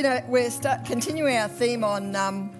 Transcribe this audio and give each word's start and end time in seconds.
you 0.00 0.04
know, 0.04 0.24
we're 0.28 0.48
start, 0.48 0.86
continuing 0.86 1.36
our 1.36 1.46
theme 1.46 1.84
on 1.84 2.16
um, 2.16 2.50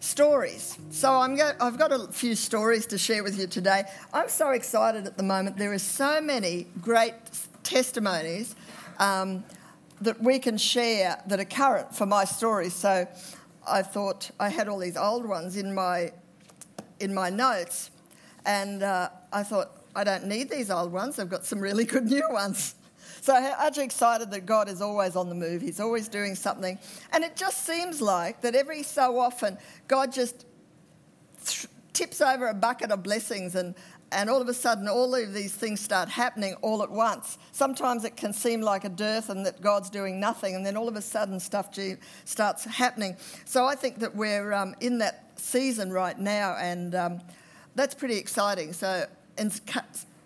stories. 0.00 0.76
So 0.90 1.12
I'm 1.12 1.36
go- 1.36 1.52
I've 1.60 1.78
got 1.78 1.92
a 1.92 2.08
few 2.08 2.34
stories 2.34 2.86
to 2.86 2.98
share 2.98 3.22
with 3.22 3.38
you 3.38 3.46
today. 3.46 3.84
I'm 4.12 4.28
so 4.28 4.50
excited 4.50 5.06
at 5.06 5.16
the 5.16 5.22
moment. 5.22 5.58
There 5.58 5.72
are 5.72 5.78
so 5.78 6.20
many 6.20 6.66
great 6.80 7.14
testimonies 7.62 8.56
um, 8.98 9.44
that 10.00 10.20
we 10.20 10.40
can 10.40 10.58
share 10.58 11.22
that 11.28 11.38
are 11.38 11.44
current 11.44 11.94
for 11.94 12.04
my 12.04 12.24
stories. 12.24 12.74
So 12.74 13.06
I 13.64 13.82
thought 13.82 14.32
I 14.40 14.48
had 14.48 14.66
all 14.66 14.80
these 14.80 14.96
old 14.96 15.24
ones 15.24 15.56
in 15.56 15.72
my 15.72 16.10
in 16.98 17.14
my 17.14 17.30
notes, 17.30 17.92
and 18.44 18.82
uh, 18.82 19.08
I 19.32 19.44
thought 19.44 19.70
I 19.94 20.02
don't 20.02 20.26
need 20.26 20.50
these 20.50 20.68
old 20.68 20.90
ones. 20.90 21.20
I've 21.20 21.30
got 21.30 21.46
some 21.46 21.60
really 21.60 21.84
good 21.84 22.06
new 22.06 22.26
ones. 22.28 22.74
So 23.22 23.32
I'm 23.36 23.72
you 23.76 23.84
excited 23.84 24.32
that 24.32 24.46
God 24.46 24.68
is 24.68 24.82
always 24.82 25.14
on 25.14 25.28
the 25.28 25.34
move. 25.36 25.62
He's 25.62 25.78
always 25.78 26.08
doing 26.08 26.34
something. 26.34 26.76
And 27.12 27.22
it 27.22 27.36
just 27.36 27.64
seems 27.64 28.02
like 28.02 28.40
that 28.40 28.56
every 28.56 28.82
so 28.82 29.16
often, 29.16 29.58
God 29.86 30.12
just 30.12 30.44
tips 31.92 32.20
over 32.20 32.48
a 32.48 32.54
bucket 32.54 32.90
of 32.90 33.04
blessings 33.04 33.54
and, 33.54 33.76
and 34.10 34.28
all 34.28 34.42
of 34.42 34.48
a 34.48 34.54
sudden 34.54 34.88
all 34.88 35.14
of 35.14 35.32
these 35.32 35.54
things 35.54 35.80
start 35.80 36.08
happening 36.08 36.56
all 36.62 36.82
at 36.82 36.90
once. 36.90 37.38
Sometimes 37.52 38.04
it 38.04 38.16
can 38.16 38.32
seem 38.32 38.60
like 38.60 38.82
a 38.82 38.88
dearth 38.88 39.30
and 39.30 39.46
that 39.46 39.60
God's 39.60 39.88
doing 39.88 40.18
nothing, 40.18 40.56
and 40.56 40.66
then 40.66 40.76
all 40.76 40.88
of 40.88 40.96
a 40.96 41.02
sudden 41.02 41.38
stuff 41.38 41.72
starts 42.24 42.64
happening. 42.64 43.16
So 43.44 43.66
I 43.66 43.76
think 43.76 44.00
that 44.00 44.16
we're 44.16 44.52
um, 44.52 44.74
in 44.80 44.98
that 44.98 45.30
season 45.36 45.92
right 45.92 46.18
now, 46.18 46.56
and 46.58 46.96
um, 46.96 47.20
that's 47.76 47.94
pretty 47.94 48.16
exciting. 48.16 48.72
So 48.72 49.06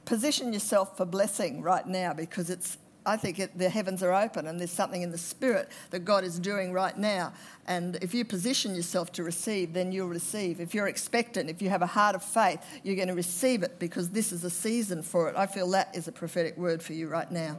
position 0.07 0.55
yourself 0.55 0.97
for 0.97 1.05
blessing 1.05 1.61
right 1.61 1.87
now 1.87 2.15
because 2.15 2.49
it's 2.49 2.79
I 3.07 3.17
think 3.17 3.39
it, 3.39 3.57
the 3.57 3.69
heavens 3.69 4.03
are 4.03 4.13
open 4.13 4.47
and 4.47 4.59
there's 4.59 4.73
something 4.73 5.03
in 5.03 5.11
the 5.11 5.19
spirit 5.19 5.69
that 5.91 6.01
God 6.01 6.25
is 6.25 6.39
doing 6.39 6.73
right 6.73 6.97
now. 6.99 7.33
And 7.67 7.97
if 8.03 8.13
you 8.13 8.25
position 8.25 8.75
yourself 8.75 9.13
to 9.13 9.23
receive, 9.23 9.73
then 9.73 9.93
you'll 9.93 10.09
receive. 10.09 10.61
If 10.61 10.75
you're 10.75 10.89
expectant, 10.89 11.49
if 11.49 11.63
you 11.63 11.69
have 11.69 11.83
a 11.83 11.87
heart 11.87 12.15
of 12.17 12.23
faith, 12.23 12.61
you're 12.83 12.97
going 12.97 13.09
to 13.09 13.15
receive 13.15 13.63
it 13.63 13.79
because 13.79 14.11
this 14.11 14.33
is 14.33 14.45
a 14.45 14.51
season 14.51 15.03
for 15.03 15.29
it. 15.29 15.37
I 15.37 15.47
feel 15.47 15.71
that 15.71 15.95
is 15.95 16.09
a 16.09 16.13
prophetic 16.13 16.57
word 16.57 16.83
for 16.83 16.93
you 16.93 17.09
right 17.09 17.31
now. 17.31 17.57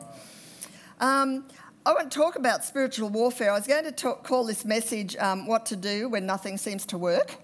Um, 0.99 1.45
I 1.85 1.93
want 1.93 2.11
to 2.11 2.17
talk 2.17 2.35
about 2.35 2.65
spiritual 2.65 3.09
warfare. 3.09 3.51
I 3.51 3.57
was 3.57 3.65
going 3.65 3.85
to 3.85 3.93
talk, 3.93 4.23
call 4.25 4.43
this 4.43 4.65
message 4.65 5.15
um, 5.15 5.47
What 5.47 5.65
to 5.67 5.77
Do 5.77 6.09
When 6.09 6.25
Nothing 6.25 6.57
Seems 6.57 6.85
to 6.87 6.97
Work. 6.97 7.35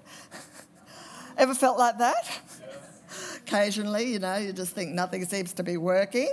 Ever 1.38 1.56
felt 1.56 1.80
like 1.80 1.98
that? 2.00 2.42
Occasionally, 3.38 4.12
you 4.12 4.20
know, 4.20 4.36
you 4.36 4.52
just 4.52 4.74
think 4.74 4.92
nothing 4.92 5.24
seems 5.26 5.54
to 5.54 5.64
be 5.64 5.78
working. 5.78 6.30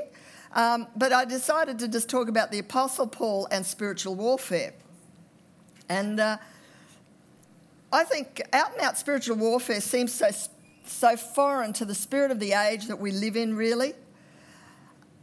Um, 0.53 0.89
but 0.97 1.12
I 1.12 1.25
decided 1.25 1.79
to 1.79 1.89
just 1.89 2.09
talk 2.09 2.29
about 2.29 2.51
the 2.51 2.59
Apostle 2.59 3.06
Paul 3.06 3.47
and 3.51 3.65
spiritual 3.65 4.17
warfare. 4.17 4.73
And 5.89 6.19
uh, 6.19 6.39
I 7.93 8.05
think 8.05 8.43
out 8.53 8.73
and 8.73 8.81
out 8.81 8.98
spiritual 8.98 9.37
warfare 9.37 9.81
seems 9.81 10.12
so, 10.12 10.28
so 10.84 11.17
foreign 11.17 11.73
to 11.75 11.84
the 11.84 11.95
spirit 11.95 12.31
of 12.31 12.41
the 12.41 12.53
age 12.53 12.87
that 12.87 12.98
we 12.98 13.12
live 13.12 13.37
in, 13.37 13.56
really. 13.56 13.95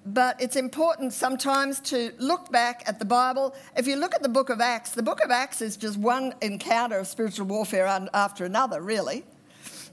But 0.06 0.42
it's 0.42 0.56
important 0.56 1.12
sometimes 1.12 1.82
to 1.82 2.14
look 2.18 2.50
back 2.50 2.84
at 2.86 2.98
the 2.98 3.04
Bible. 3.06 3.54
If 3.76 3.88
you 3.88 3.98
look 3.98 4.16
at 4.16 4.24
the 4.24 4.30
book 4.30 4.50
of 4.50 4.62
Acts, 4.62 4.92
the 4.92 5.04
book 5.04 5.22
of 5.22 5.32
Acts 5.32 5.62
is 5.62 5.76
just 5.76 5.98
one 5.98 6.34
encounter 6.42 7.00
of 7.00 7.08
spiritual 7.08 7.48
warfare 7.48 7.86
after 8.14 8.46
another, 8.46 8.82
really. 8.82 9.26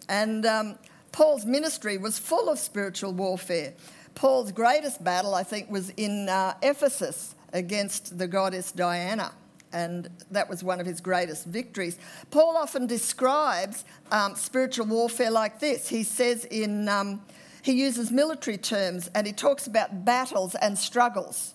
And 0.09 0.47
um, 0.47 0.79
Paul's 1.11 1.45
ministry 1.45 1.99
was 1.99 2.17
full 2.17 2.49
of 2.49 2.61
spiritual 2.61 3.13
warfare. 3.13 3.75
Paul's 4.15 4.53
greatest 4.53 5.03
battle, 5.03 5.35
I 5.35 5.43
think, 5.43 5.71
was 5.71 5.91
in 5.91 6.29
uh, 6.29 6.55
Ephesus 6.63 7.35
against 7.53 8.19
the 8.19 8.27
goddess 8.27 8.73
Diana. 8.73 9.33
And 9.73 10.09
that 10.31 10.49
was 10.49 10.63
one 10.63 10.81
of 10.81 10.87
his 10.87 11.01
greatest 11.01 11.47
victories. 11.47 11.99
Paul 12.31 12.57
often 12.57 12.87
describes 12.87 13.85
um, 14.13 14.37
spiritual 14.37 14.87
warfare 14.87 15.33
like 15.33 15.59
this. 15.59 15.89
He 15.89 16.05
says 16.05 16.45
in, 16.45 16.89
um, 16.89 17.23
he 17.63 17.73
uses 17.73 18.13
military 18.13 18.57
terms 18.57 19.11
and 19.15 19.27
he 19.27 19.33
talks 19.33 19.67
about 19.67 20.05
battles 20.05 20.55
and 20.55 20.79
struggles. 20.79 21.55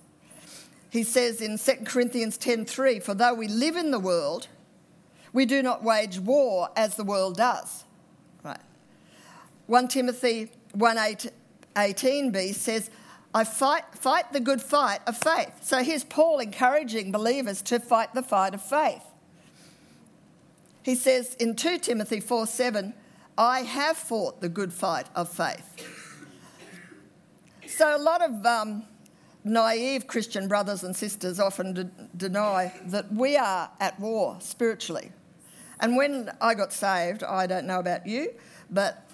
He 0.89 1.03
says 1.03 1.39
in 1.39 1.57
2 1.57 1.85
Corinthians 1.85 2.37
10:3, 2.37 2.99
"For 2.99 3.13
though 3.13 3.35
we 3.35 3.47
live 3.47 3.75
in 3.75 3.91
the 3.91 3.99
world, 3.99 4.47
we 5.31 5.45
do 5.45 5.61
not 5.61 5.83
wage 5.83 6.19
war 6.19 6.69
as 6.75 6.95
the 6.95 7.03
world 7.03 7.37
does." 7.37 7.83
Right. 8.43 8.59
1 9.67 9.87
Timothy 9.87 10.51
1:8 10.73 11.31
18b 11.87 12.53
says, 12.55 12.89
I 13.33 13.43
fight, 13.43 13.83
fight 13.93 14.33
the 14.33 14.39
good 14.39 14.61
fight 14.61 15.01
of 15.05 15.17
faith. 15.17 15.63
So 15.63 15.83
here's 15.83 16.03
Paul 16.03 16.39
encouraging 16.39 17.11
believers 17.11 17.61
to 17.63 17.79
fight 17.79 18.13
the 18.13 18.23
fight 18.23 18.53
of 18.53 18.61
faith. 18.61 19.03
He 20.83 20.95
says 20.95 21.35
in 21.35 21.55
2 21.55 21.79
Timothy 21.79 22.19
4 22.19 22.47
7, 22.47 22.93
I 23.37 23.61
have 23.61 23.97
fought 23.97 24.41
the 24.41 24.49
good 24.49 24.73
fight 24.73 25.07
of 25.15 25.29
faith. 25.29 25.85
So 27.67 27.95
a 27.95 27.99
lot 27.99 28.21
of 28.21 28.45
um, 28.45 28.83
naive 29.43 30.07
Christian 30.07 30.47
brothers 30.47 30.83
and 30.83 30.95
sisters 30.95 31.39
often 31.39 31.73
de- 31.73 31.91
deny 32.17 32.73
that 32.85 33.13
we 33.13 33.37
are 33.37 33.69
at 33.79 33.99
war 33.99 34.37
spiritually. 34.39 35.11
And 35.79 35.95
when 35.95 36.31
I 36.41 36.55
got 36.55 36.73
saved, 36.73 37.23
I 37.23 37.47
don't 37.47 37.65
know 37.65 37.79
about 37.79 38.05
you, 38.05 38.33
but 38.69 39.09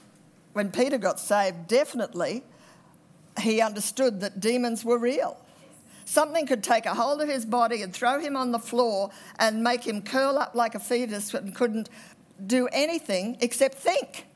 when 0.53 0.71
Peter 0.71 0.97
got 0.97 1.19
saved, 1.19 1.67
definitely 1.67 2.43
he 3.39 3.61
understood 3.61 4.21
that 4.21 4.39
demons 4.39 4.85
were 4.85 4.97
real. 4.97 5.37
Something 6.05 6.45
could 6.45 6.63
take 6.63 6.85
a 6.85 6.93
hold 6.93 7.21
of 7.21 7.29
his 7.29 7.45
body 7.45 7.81
and 7.81 7.91
throw 7.91 8.19
him 8.19 8.35
on 8.35 8.51
the 8.51 8.59
floor 8.59 9.09
and 9.39 9.63
make 9.63 9.85
him 9.85 10.01
curl 10.01 10.37
up 10.37 10.53
like 10.53 10.75
a 10.75 10.79
fetus 10.79 11.33
and 11.33 11.53
couldn't 11.53 11.89
do 12.45 12.67
anything 12.71 13.37
except 13.41 13.75
think. 13.75 14.27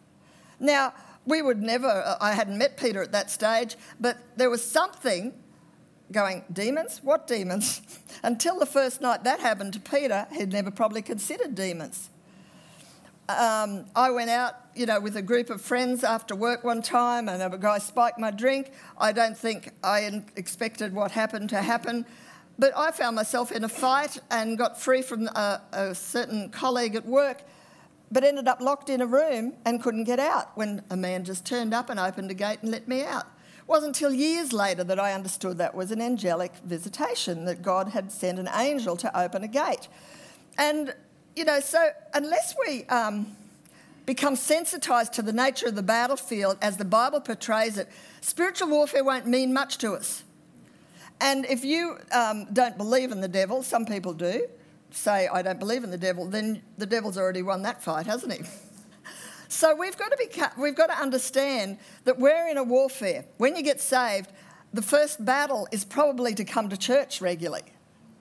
Now, 0.60 0.94
we 1.26 1.42
would 1.42 1.62
never, 1.62 1.88
uh, 1.88 2.18
I 2.20 2.34
hadn't 2.34 2.58
met 2.58 2.76
Peter 2.76 3.04
at 3.04 3.12
that 3.12 3.30
stage, 3.30 3.76
but 4.00 4.18
there 4.36 4.50
was 4.50 4.66
something 4.66 5.34
going, 6.12 6.44
demons? 6.52 7.02
What 7.04 7.28
demons? 7.28 7.82
Until 8.24 8.58
the 8.58 8.66
first 8.66 9.00
night 9.00 9.24
that 9.24 9.40
happened 9.40 9.74
to 9.74 9.80
Peter, 9.80 10.28
he'd 10.32 10.52
never 10.52 10.72
probably 10.72 11.04
considered 11.04 11.54
demons 11.54 12.10
um, 13.30 13.86
I 13.96 14.10
went 14.10 14.32
out, 14.32 14.56
you 14.76 14.88
know, 14.88 15.00
with 15.00 15.16
a 15.16 15.22
group 15.22 15.52
of 15.52 15.62
friends 15.62 16.04
after 16.04 16.36
work 16.36 16.64
one 16.64 16.82
time, 16.82 17.30
and 17.30 17.42
a 17.42 17.58
guy 17.58 17.78
spiked 17.78 18.18
my 18.18 18.32
drink. 18.32 18.72
I 18.98 19.12
don't 19.12 19.38
think 19.38 19.72
I 19.84 20.24
expected 20.36 20.94
what 20.94 21.12
happened 21.12 21.50
to 21.50 21.62
happen, 21.62 22.08
but 22.58 22.76
I 22.76 22.90
found 22.90 23.16
myself 23.16 23.52
in 23.52 23.64
a 23.64 23.70
fight 23.70 24.18
and 24.32 24.58
got 24.58 24.82
free 24.82 25.04
from 25.04 25.28
a, 25.28 25.62
a 25.72 25.94
certain 25.94 26.50
colleague 26.50 26.96
at 26.96 27.06
work, 27.06 27.44
but 28.12 28.24
ended 28.24 28.48
up 28.48 28.62
locked 28.62 28.90
in 28.90 29.00
a 29.00 29.06
room 29.06 29.54
and 29.64 29.82
couldn't 29.82 30.06
get 30.06 30.20
out 30.20 30.58
when 30.58 30.82
a 30.90 30.98
man 30.98 31.24
just 31.24 31.46
turned 31.46 31.74
up 31.74 31.90
and 31.92 32.00
opened 32.00 32.32
a 32.32 32.34
gate 32.34 32.60
and 32.64 32.72
let 32.72 32.88
me 32.88 33.04
out. 33.04 33.28
It 33.60 33.68
wasn't 33.68 33.96
until 33.96 34.12
years 34.12 34.52
later 34.52 34.84
that 34.84 35.00
I 35.00 35.14
understood 35.14 35.60
that 35.60 35.76
was 35.76 35.92
an 35.92 36.02
angelic 36.02 36.54
visitation, 36.66 37.46
that 37.46 37.62
God 37.62 37.90
had 37.90 38.12
sent 38.12 38.40
an 38.40 38.50
angel 38.56 38.98
to 38.98 39.20
open 39.20 39.44
a 39.44 39.48
gate. 39.48 39.88
And 40.58 40.96
you 41.40 41.46
know, 41.46 41.62
so 41.62 41.92
unless 42.14 42.54
we 42.68 42.84
um, 42.88 43.34
become 44.06 44.36
sensitized 44.36 45.14
to 45.14 45.22
the 45.22 45.32
nature 45.32 45.68
of 45.68 45.76
the 45.76 45.82
battlefield 45.82 46.58
as 46.62 46.76
the 46.76 46.84
Bible 46.84 47.22
portrays 47.22 47.78
it, 47.78 47.88
spiritual 48.20 48.68
warfare 48.68 49.06
won't 49.06 49.26
mean 49.26 49.54
much 49.54 49.78
to 49.78 49.94
us. 49.94 50.24
And 51.22 51.46
if 51.46 51.64
you 51.64 51.98
um, 52.12 52.46
don't 52.52 52.78
believe 52.78 53.14
in 53.14 53.22
the 53.22 53.30
devil, 53.30 53.64
some 53.64 53.86
people 53.86 54.14
do, 54.14 54.48
say, 54.92 55.30
I 55.30 55.42
don't 55.42 55.60
believe 55.60 55.86
in 55.86 55.92
the 55.92 55.98
devil, 55.98 56.26
then 56.26 56.62
the 56.78 56.86
devil's 56.86 57.18
already 57.18 57.42
won 57.42 57.62
that 57.62 57.82
fight, 57.82 58.06
hasn't 58.06 58.34
he? 58.34 58.42
so 59.48 59.74
we've 59.74 59.98
got, 59.98 60.12
to 60.12 60.18
be, 60.18 60.62
we've 60.62 60.76
got 60.76 60.88
to 60.88 61.02
understand 61.02 61.78
that 62.04 62.20
we're 62.20 62.50
in 62.50 62.58
a 62.58 62.64
warfare. 62.66 63.24
When 63.38 63.56
you 63.56 63.64
get 63.64 63.80
saved, 63.80 64.30
the 64.74 64.82
first 64.82 65.24
battle 65.24 65.70
is 65.72 65.86
probably 65.86 66.36
to 66.36 66.44
come 66.44 66.68
to 66.68 66.76
church 66.76 67.22
regularly, 67.22 67.64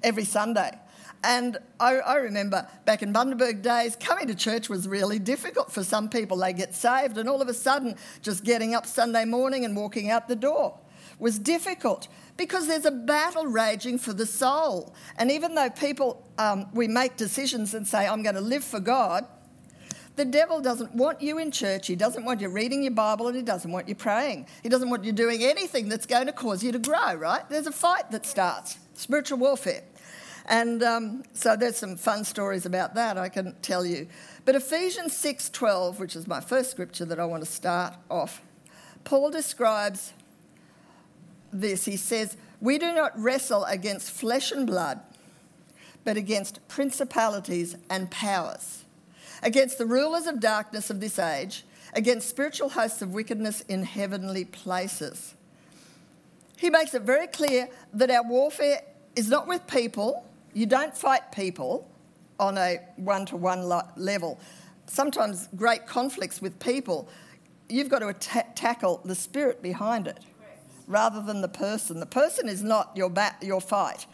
every 0.04 0.24
Sunday. 0.24 0.78
And 1.24 1.58
I, 1.80 1.96
I, 1.96 2.14
remember 2.16 2.68
back 2.84 3.02
in 3.02 3.12
Bundaberg 3.12 3.62
days, 3.62 3.96
coming 3.96 4.28
to 4.28 4.34
church 4.34 4.68
was 4.68 4.86
really 4.86 5.18
difficult 5.18 5.72
for 5.72 5.82
some 5.82 6.08
people. 6.08 6.36
They 6.36 6.52
get 6.52 6.74
saved, 6.74 7.18
and 7.18 7.28
all 7.28 7.42
of 7.42 7.48
a 7.48 7.54
sudden, 7.54 7.96
just 8.22 8.44
getting 8.44 8.74
up 8.74 8.86
Sunday 8.86 9.24
morning 9.24 9.64
and 9.64 9.74
walking 9.74 10.10
out 10.10 10.28
the 10.28 10.36
door 10.36 10.78
was 11.18 11.38
difficult 11.38 12.08
because 12.36 12.68
there's 12.68 12.84
a 12.84 12.90
battle 12.90 13.46
raging 13.46 13.98
for 13.98 14.12
the 14.12 14.26
soul. 14.26 14.94
And 15.16 15.30
even 15.30 15.54
though 15.54 15.70
people, 15.70 16.24
um, 16.38 16.68
we 16.72 16.86
make 16.86 17.16
decisions 17.16 17.74
and 17.74 17.86
say, 17.86 18.06
I'm 18.06 18.22
going 18.22 18.36
to 18.36 18.40
live 18.40 18.62
for 18.62 18.78
God, 18.78 19.26
the 20.14 20.24
devil 20.24 20.60
doesn't 20.60 20.94
want 20.94 21.22
you 21.22 21.38
in 21.38 21.50
church. 21.50 21.86
He 21.86 21.94
doesn't 21.94 22.24
want 22.24 22.40
you 22.40 22.48
reading 22.48 22.82
your 22.82 22.92
Bible 22.92 23.28
and 23.28 23.36
he 23.36 23.42
doesn't 23.42 23.70
want 23.70 23.88
you 23.88 23.94
praying. 23.94 24.46
He 24.62 24.68
doesn't 24.68 24.90
want 24.90 25.04
you 25.04 25.12
doing 25.12 25.44
anything 25.44 25.88
that's 25.88 26.06
going 26.06 26.26
to 26.26 26.32
cause 26.32 26.62
you 26.62 26.72
to 26.72 26.78
grow, 26.78 27.14
right? 27.14 27.48
There's 27.48 27.68
a 27.68 27.72
fight 27.72 28.10
that 28.10 28.26
starts 28.26 28.78
spiritual 28.94 29.38
warfare. 29.38 29.82
And 30.48 30.82
um, 30.82 31.22
so 31.34 31.56
there's 31.56 31.76
some 31.76 31.96
fun 31.96 32.24
stories 32.24 32.64
about 32.64 32.94
that 32.94 33.18
I 33.18 33.28
can 33.28 33.54
tell 33.60 33.84
you. 33.84 34.08
But 34.46 34.54
Ephesians 34.54 35.12
6:12, 35.12 35.98
which 35.98 36.16
is 36.16 36.26
my 36.26 36.40
first 36.40 36.70
scripture 36.70 37.04
that 37.04 37.20
I 37.20 37.26
want 37.26 37.44
to 37.44 37.50
start 37.50 37.94
off, 38.10 38.40
Paul 39.04 39.30
describes 39.30 40.14
this. 41.52 41.84
He 41.84 41.98
says, 41.98 42.38
"We 42.62 42.78
do 42.78 42.92
not 42.94 43.12
wrestle 43.20 43.64
against 43.66 44.10
flesh 44.10 44.50
and 44.50 44.66
blood, 44.66 45.00
but 46.02 46.16
against 46.16 46.66
principalities 46.66 47.76
and 47.90 48.10
powers, 48.10 48.84
against 49.42 49.76
the 49.76 49.84
rulers 49.84 50.26
of 50.26 50.40
darkness 50.40 50.88
of 50.88 51.00
this 51.00 51.18
age, 51.18 51.66
against 51.92 52.26
spiritual 52.26 52.70
hosts 52.70 53.02
of 53.02 53.12
wickedness 53.12 53.60
in 53.68 53.82
heavenly 53.82 54.46
places. 54.46 55.34
He 56.56 56.70
makes 56.70 56.94
it 56.94 57.02
very 57.02 57.26
clear 57.26 57.68
that 57.92 58.10
our 58.10 58.22
warfare 58.22 58.80
is 59.14 59.28
not 59.28 59.46
with 59.46 59.66
people. 59.66 60.24
You 60.58 60.66
don't 60.66 60.96
fight 60.96 61.30
people 61.30 61.88
on 62.40 62.58
a 62.58 62.80
one 62.96 63.26
to 63.26 63.36
one 63.36 63.68
level. 63.94 64.40
Sometimes 64.88 65.48
great 65.54 65.86
conflicts 65.86 66.42
with 66.42 66.58
people, 66.58 67.08
you've 67.68 67.88
got 67.88 68.00
to 68.00 68.08
atta- 68.08 68.48
tackle 68.56 69.00
the 69.04 69.14
spirit 69.14 69.62
behind 69.62 70.08
it 70.08 70.18
rather 70.88 71.22
than 71.22 71.42
the 71.42 71.48
person. 71.48 72.00
The 72.00 72.06
person 72.06 72.48
is 72.48 72.64
not 72.64 72.90
your, 72.96 73.14
your 73.40 73.60
fight. 73.60 74.06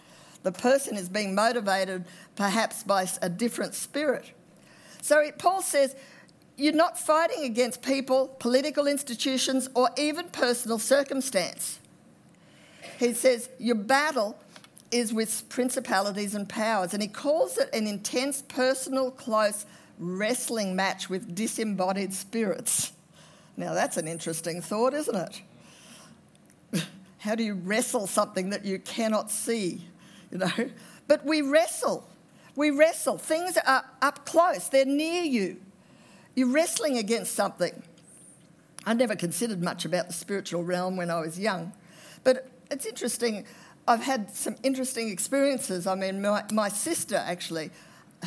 The 0.42 0.52
person 0.52 0.98
is 0.98 1.08
being 1.08 1.34
motivated 1.34 2.04
perhaps 2.36 2.82
by 2.82 3.08
a 3.22 3.30
different 3.30 3.74
spirit. 3.74 4.32
So 5.00 5.20
it, 5.20 5.38
Paul 5.38 5.62
says, 5.62 5.96
you're 6.58 6.74
not 6.74 6.98
fighting 6.98 7.44
against 7.44 7.80
people, 7.80 8.36
political 8.38 8.86
institutions, 8.86 9.70
or 9.74 9.88
even 9.96 10.26
personal 10.28 10.78
circumstance. 10.78 11.78
He 12.98 13.14
says, 13.14 13.48
your 13.58 13.76
battle 13.76 14.38
is 14.94 15.12
with 15.12 15.48
principalities 15.48 16.36
and 16.36 16.48
powers, 16.48 16.94
and 16.94 17.02
he 17.02 17.08
calls 17.08 17.58
it 17.58 17.68
an 17.74 17.88
intense, 17.88 18.42
personal, 18.42 19.10
close 19.10 19.66
wrestling 19.98 20.76
match 20.76 21.10
with 21.10 21.34
disembodied 21.34 22.14
spirits. 22.14 22.92
Now, 23.56 23.74
that's 23.74 23.96
an 23.96 24.06
interesting 24.06 24.62
thought, 24.62 24.94
isn't 24.94 25.42
it? 26.72 26.84
How 27.18 27.34
do 27.34 27.42
you 27.42 27.54
wrestle 27.54 28.06
something 28.06 28.50
that 28.50 28.64
you 28.64 28.78
cannot 28.78 29.32
see? 29.32 29.84
You 30.30 30.38
know? 30.38 30.52
But 31.06 31.26
we 31.26 31.42
wrestle. 31.42 32.08
We 32.56 32.70
wrestle. 32.70 33.18
Things 33.18 33.58
are 33.58 33.84
up 34.00 34.24
close, 34.24 34.68
they're 34.68 34.86
near 34.86 35.22
you. 35.22 35.60
You're 36.34 36.48
wrestling 36.48 36.96
against 36.96 37.34
something. 37.34 37.82
I 38.86 38.94
never 38.94 39.14
considered 39.14 39.62
much 39.62 39.84
about 39.84 40.06
the 40.06 40.14
spiritual 40.14 40.64
realm 40.64 40.96
when 40.96 41.10
I 41.10 41.20
was 41.20 41.38
young, 41.38 41.74
but 42.22 42.48
it's 42.70 42.86
interesting. 42.86 43.44
I've 43.86 44.02
had 44.02 44.30
some 44.30 44.56
interesting 44.62 45.10
experiences. 45.10 45.86
I 45.86 45.94
mean, 45.94 46.22
my, 46.22 46.44
my 46.52 46.68
sister 46.68 47.16
actually, 47.16 47.70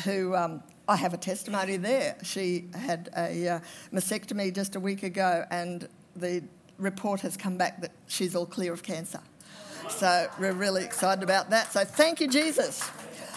who 0.04 0.36
um, 0.36 0.62
I 0.86 0.96
have 0.96 1.14
a 1.14 1.16
testimony 1.16 1.76
there, 1.76 2.16
she 2.22 2.66
had 2.74 3.10
a 3.16 3.48
uh, 3.48 3.60
mastectomy 3.92 4.54
just 4.54 4.76
a 4.76 4.80
week 4.80 5.02
ago, 5.02 5.44
and 5.50 5.88
the 6.14 6.44
report 6.78 7.20
has 7.22 7.36
come 7.36 7.56
back 7.56 7.80
that 7.80 7.90
she's 8.06 8.36
all 8.36 8.46
clear 8.46 8.72
of 8.72 8.82
cancer. 8.84 9.20
So 9.88 10.28
we're 10.38 10.52
really 10.52 10.84
excited 10.84 11.24
about 11.24 11.50
that. 11.50 11.72
So 11.72 11.84
thank 11.84 12.20
you, 12.20 12.28
Jesus. 12.28 12.88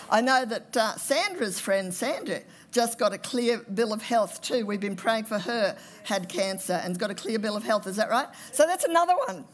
I 0.09 0.21
know 0.21 0.45
that 0.45 0.77
uh, 0.77 0.95
Sandra's 0.97 1.59
friend, 1.59 1.94
Sandra, 1.94 2.41
just 2.71 3.00
got 3.00 3.13
a 3.13 3.17
clear 3.17 3.59
bill 3.74 3.94
of 3.94 4.01
health 4.01 4.41
too. 4.41 4.65
We've 4.65 4.79
been 4.79 4.95
praying 4.95 5.25
for 5.25 5.39
her, 5.39 5.75
had 6.03 6.29
cancer, 6.29 6.74
and 6.83 6.97
got 7.00 7.09
a 7.09 7.15
clear 7.15 7.39
bill 7.39 7.56
of 7.56 7.63
health. 7.63 7.88
Is 7.88 7.95
that 7.95 8.09
right? 8.09 8.27
So 8.51 8.65
that's 8.67 8.83
another 8.83 9.13
one. 9.27 9.45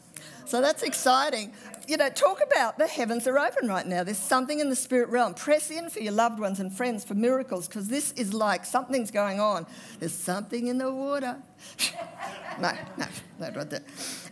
So 0.48 0.62
that's 0.62 0.82
exciting. 0.82 1.52
You 1.86 1.98
know, 1.98 2.08
talk 2.08 2.40
about 2.42 2.78
the 2.78 2.86
heavens 2.86 3.26
are 3.26 3.38
open 3.38 3.68
right 3.68 3.86
now. 3.86 4.02
There's 4.02 4.16
something 4.16 4.60
in 4.60 4.70
the 4.70 4.76
spirit 4.76 5.10
realm. 5.10 5.34
Press 5.34 5.70
in 5.70 5.90
for 5.90 6.00
your 6.00 6.14
loved 6.14 6.40
ones 6.40 6.58
and 6.58 6.72
friends 6.72 7.04
for 7.04 7.12
miracles 7.12 7.68
because 7.68 7.88
this 7.88 8.12
is 8.12 8.32
like 8.32 8.64
something's 8.64 9.10
going 9.10 9.40
on. 9.40 9.66
There's 10.00 10.14
something 10.14 10.68
in 10.68 10.78
the 10.78 10.90
water. 10.90 11.36
no, 12.60 12.72
no, 12.96 13.06
no, 13.38 13.50
right 13.50 13.68
there. 13.68 13.82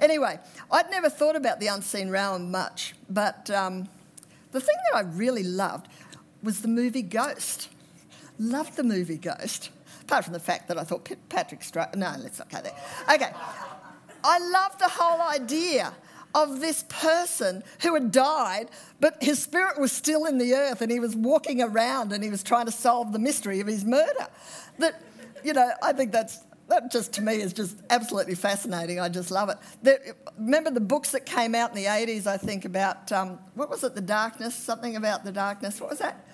Anyway, 0.00 0.40
I'd 0.72 0.90
never 0.90 1.10
thought 1.10 1.36
about 1.36 1.60
the 1.60 1.66
unseen 1.66 2.08
realm 2.08 2.50
much, 2.50 2.94
but 3.10 3.50
um, 3.50 3.86
the 4.52 4.60
thing 4.60 4.76
that 4.90 4.96
I 4.96 5.02
really 5.02 5.44
loved 5.44 5.88
was 6.42 6.62
the 6.62 6.68
movie 6.68 7.02
Ghost. 7.02 7.68
Loved 8.38 8.76
the 8.76 8.84
movie 8.84 9.18
Ghost, 9.18 9.68
apart 10.00 10.24
from 10.24 10.32
the 10.32 10.40
fact 10.40 10.68
that 10.68 10.78
I 10.78 10.84
thought 10.84 11.06
Patrick 11.28 11.60
Swayze. 11.60 11.94
No, 11.94 12.14
let's 12.18 12.38
not 12.38 12.48
go 12.48 12.62
there. 12.62 12.74
Okay, 13.12 13.32
I 14.24 14.38
love 14.38 14.78
the 14.78 14.88
whole 14.88 15.20
idea 15.20 15.92
of 16.36 16.60
this 16.60 16.84
person 16.90 17.64
who 17.80 17.94
had 17.94 18.12
died, 18.12 18.68
but 19.00 19.16
his 19.22 19.42
spirit 19.42 19.80
was 19.80 19.90
still 19.90 20.26
in 20.26 20.36
the 20.36 20.52
earth 20.52 20.82
and 20.82 20.92
he 20.92 21.00
was 21.00 21.16
walking 21.16 21.62
around 21.62 22.12
and 22.12 22.22
he 22.22 22.28
was 22.28 22.42
trying 22.42 22.66
to 22.66 22.72
solve 22.72 23.12
the 23.14 23.18
mystery 23.18 23.58
of 23.60 23.66
his 23.66 23.86
murder. 23.86 24.26
That, 24.78 25.02
you 25.42 25.54
know, 25.54 25.72
I 25.82 25.92
think 25.92 26.12
that's. 26.12 26.40
That 26.68 26.90
just 26.90 27.12
to 27.12 27.22
me 27.22 27.36
is 27.36 27.52
just 27.52 27.80
absolutely 27.90 28.34
fascinating. 28.34 28.98
I 28.98 29.08
just 29.08 29.30
love 29.30 29.50
it. 29.50 29.56
The, 29.84 30.16
remember 30.36 30.72
the 30.72 30.80
books 30.80 31.12
that 31.12 31.24
came 31.24 31.54
out 31.54 31.70
in 31.70 31.76
the 31.76 31.84
80s, 31.84 32.26
I 32.26 32.38
think, 32.38 32.64
about 32.64 33.12
um, 33.12 33.38
what 33.54 33.70
was 33.70 33.84
it, 33.84 33.94
The 33.94 34.00
Darkness? 34.00 34.56
Something 34.56 34.96
about 34.96 35.22
the 35.22 35.30
darkness. 35.30 35.80
What 35.80 35.90
was 35.90 36.00
that? 36.00 36.26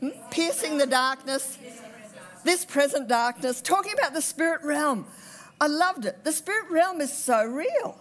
Hmm? 0.00 0.08
Piercing 0.30 0.78
the 0.78 0.86
darkness. 0.86 1.58
This 2.42 2.64
present 2.64 3.06
darkness. 3.06 3.60
Talking 3.60 3.92
about 3.92 4.14
the 4.14 4.22
spirit 4.22 4.62
realm. 4.64 5.06
I 5.60 5.66
loved 5.66 6.06
it. 6.06 6.24
The 6.24 6.32
spirit 6.32 6.70
realm 6.70 7.02
is 7.02 7.12
so 7.12 7.44
real. 7.44 7.98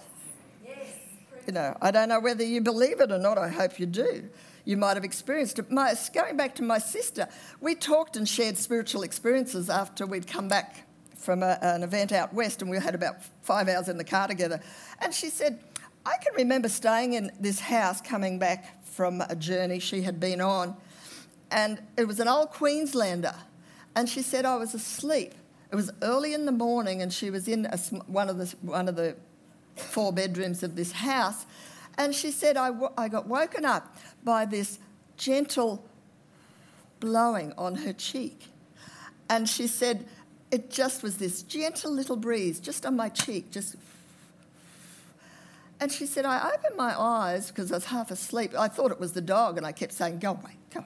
You 1.49 1.53
know, 1.53 1.75
I 1.81 1.89
don't 1.89 2.09
know 2.09 2.19
whether 2.19 2.43
you 2.43 2.61
believe 2.61 3.01
it 3.01 3.11
or 3.11 3.17
not. 3.17 3.39
I 3.39 3.47
hope 3.47 3.79
you 3.79 3.87
do. 3.87 4.29
You 4.65 4.77
might 4.77 4.93
have 4.97 5.03
experienced 5.03 5.57
it. 5.57 5.71
My, 5.71 5.95
going 6.13 6.37
back 6.37 6.53
to 6.57 6.61
my 6.61 6.77
sister, 6.77 7.27
we 7.59 7.73
talked 7.73 8.15
and 8.15 8.29
shared 8.29 8.55
spiritual 8.55 9.01
experiences 9.01 9.67
after 9.67 10.05
we'd 10.05 10.27
come 10.27 10.47
back 10.47 10.85
from 11.17 11.41
a, 11.41 11.57
an 11.63 11.81
event 11.81 12.11
out 12.11 12.35
west, 12.35 12.61
and 12.61 12.69
we 12.69 12.77
had 12.77 12.93
about 12.93 13.15
five 13.41 13.67
hours 13.67 13.89
in 13.89 13.97
the 13.97 14.03
car 14.03 14.27
together. 14.27 14.61
And 14.99 15.11
she 15.11 15.29
said, 15.29 15.59
I 16.05 16.17
can 16.23 16.35
remember 16.35 16.69
staying 16.69 17.13
in 17.13 17.31
this 17.39 17.59
house 17.59 17.99
coming 17.99 18.37
back 18.37 18.85
from 18.85 19.19
a 19.21 19.35
journey 19.35 19.79
she 19.79 20.03
had 20.03 20.19
been 20.19 20.41
on, 20.41 20.75
and 21.49 21.81
it 21.97 22.07
was 22.07 22.19
an 22.19 22.27
old 22.27 22.51
Queenslander. 22.51 23.33
And 23.95 24.07
she 24.07 24.21
said, 24.21 24.45
I 24.45 24.57
was 24.57 24.75
asleep. 24.75 25.33
It 25.71 25.75
was 25.75 25.89
early 26.03 26.35
in 26.35 26.45
the 26.45 26.51
morning, 26.51 27.01
and 27.01 27.11
she 27.11 27.31
was 27.31 27.47
in 27.47 27.65
a, 27.65 27.77
one, 28.05 28.29
of 28.29 28.37
the, 28.37 28.55
one 28.61 28.87
of 28.87 28.95
the 28.95 29.15
four 29.79 30.11
bedrooms 30.13 30.63
of 30.63 30.75
this 30.75 30.91
house. 30.91 31.45
And 31.97 32.15
she 32.15 32.31
said, 32.31 32.57
I, 32.57 32.67
w- 32.67 32.91
I 32.97 33.07
got 33.07 33.27
woken 33.27 33.65
up 33.65 33.97
by 34.23 34.45
this 34.45 34.79
gentle 35.17 35.83
blowing 36.99 37.53
on 37.57 37.75
her 37.75 37.93
cheek. 37.93 38.47
And 39.29 39.47
she 39.47 39.67
said, 39.67 40.05
it 40.51 40.71
just 40.71 41.03
was 41.03 41.17
this 41.17 41.43
gentle 41.43 41.91
little 41.91 42.15
breeze 42.15 42.59
just 42.59 42.85
on 42.85 42.95
my 42.95 43.09
cheek, 43.09 43.51
just. 43.51 43.75
And 45.79 45.91
she 45.91 46.05
said, 46.05 46.25
I 46.25 46.51
opened 46.53 46.75
my 46.75 46.99
eyes 46.99 47.49
because 47.49 47.71
I 47.71 47.75
was 47.75 47.85
half 47.85 48.11
asleep. 48.11 48.53
I 48.57 48.67
thought 48.67 48.91
it 48.91 48.99
was 48.99 49.13
the 49.13 49.21
dog, 49.21 49.57
and 49.57 49.65
I 49.65 49.71
kept 49.71 49.93
saying, 49.93 50.19
Go 50.19 50.31
away, 50.31 50.57
come. 50.71 50.85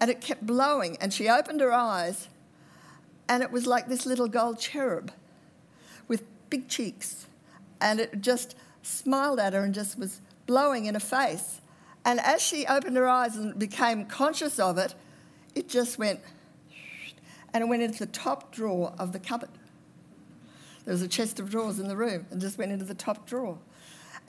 And 0.00 0.10
it 0.10 0.20
kept 0.20 0.46
blowing, 0.46 0.96
and 1.00 1.12
she 1.12 1.28
opened 1.28 1.60
her 1.60 1.72
eyes, 1.72 2.28
and 3.28 3.42
it 3.42 3.50
was 3.50 3.66
like 3.66 3.88
this 3.88 4.06
little 4.06 4.28
gold 4.28 4.58
cherub 4.58 5.12
with 6.08 6.24
big 6.48 6.68
cheeks 6.68 7.26
and 7.80 8.00
it 8.00 8.20
just 8.20 8.56
smiled 8.82 9.38
at 9.38 9.52
her 9.52 9.64
and 9.64 9.74
just 9.74 9.98
was 9.98 10.20
blowing 10.46 10.86
in 10.86 10.94
her 10.94 11.00
face. 11.00 11.60
And 12.04 12.20
as 12.20 12.40
she 12.40 12.66
opened 12.66 12.96
her 12.96 13.08
eyes 13.08 13.36
and 13.36 13.58
became 13.58 14.06
conscious 14.06 14.58
of 14.58 14.78
it, 14.78 14.94
it 15.54 15.68
just 15.68 15.98
went 15.98 16.20
and 17.52 17.62
it 17.62 17.68
went 17.68 17.82
into 17.82 18.00
the 18.00 18.12
top 18.12 18.54
drawer 18.54 18.92
of 18.98 19.12
the 19.12 19.18
cupboard. 19.18 19.48
There 20.84 20.92
was 20.92 21.02
a 21.02 21.08
chest 21.08 21.40
of 21.40 21.50
drawers 21.50 21.80
in 21.80 21.88
the 21.88 21.96
room 21.96 22.26
and 22.30 22.40
just 22.40 22.58
went 22.58 22.70
into 22.70 22.84
the 22.84 22.94
top 22.94 23.26
drawer. 23.26 23.58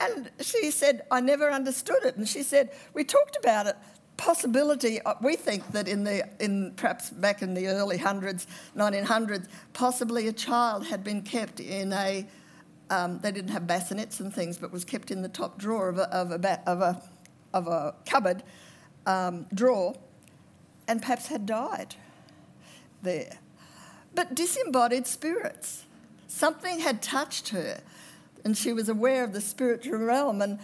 And 0.00 0.30
she 0.40 0.70
said, 0.70 1.02
I 1.10 1.20
never 1.20 1.50
understood 1.50 2.04
it. 2.04 2.16
And 2.16 2.28
she 2.28 2.42
said, 2.42 2.70
We 2.94 3.04
talked 3.04 3.36
about 3.36 3.66
it. 3.66 3.76
Possibility, 4.16 5.00
uh, 5.02 5.14
we 5.20 5.36
think 5.36 5.70
that 5.72 5.86
in 5.86 6.02
the, 6.02 6.28
in 6.40 6.72
perhaps 6.74 7.10
back 7.10 7.42
in 7.42 7.54
the 7.54 7.68
early 7.68 7.98
hundreds, 7.98 8.46
1900s, 8.76 9.46
possibly 9.72 10.26
a 10.26 10.32
child 10.32 10.86
had 10.86 11.04
been 11.04 11.22
kept 11.22 11.60
in 11.60 11.92
a 11.92 12.26
um, 12.90 13.20
they 13.20 13.32
didn't 13.32 13.50
have 13.50 13.66
bassinets 13.66 14.20
and 14.20 14.32
things, 14.32 14.58
but 14.58 14.72
was 14.72 14.84
kept 14.84 15.10
in 15.10 15.22
the 15.22 15.28
top 15.28 15.58
drawer 15.58 15.88
of 15.88 15.98
a, 15.98 16.14
of 16.14 16.30
a, 16.30 16.38
ba- 16.38 16.62
of 16.66 16.80
a, 16.80 17.02
of 17.52 17.66
a 17.66 17.94
cupboard 18.06 18.42
um, 19.06 19.46
drawer 19.54 19.94
and 20.86 21.00
perhaps 21.00 21.26
had 21.26 21.46
died 21.46 21.94
there. 23.02 23.38
But 24.14 24.34
disembodied 24.34 25.06
spirits. 25.06 25.84
Something 26.26 26.80
had 26.80 27.02
touched 27.02 27.50
her 27.50 27.80
and 28.44 28.56
she 28.56 28.72
was 28.72 28.88
aware 28.88 29.24
of 29.24 29.32
the 29.32 29.40
spiritual 29.40 29.98
realm. 29.98 30.40
And, 30.40 30.58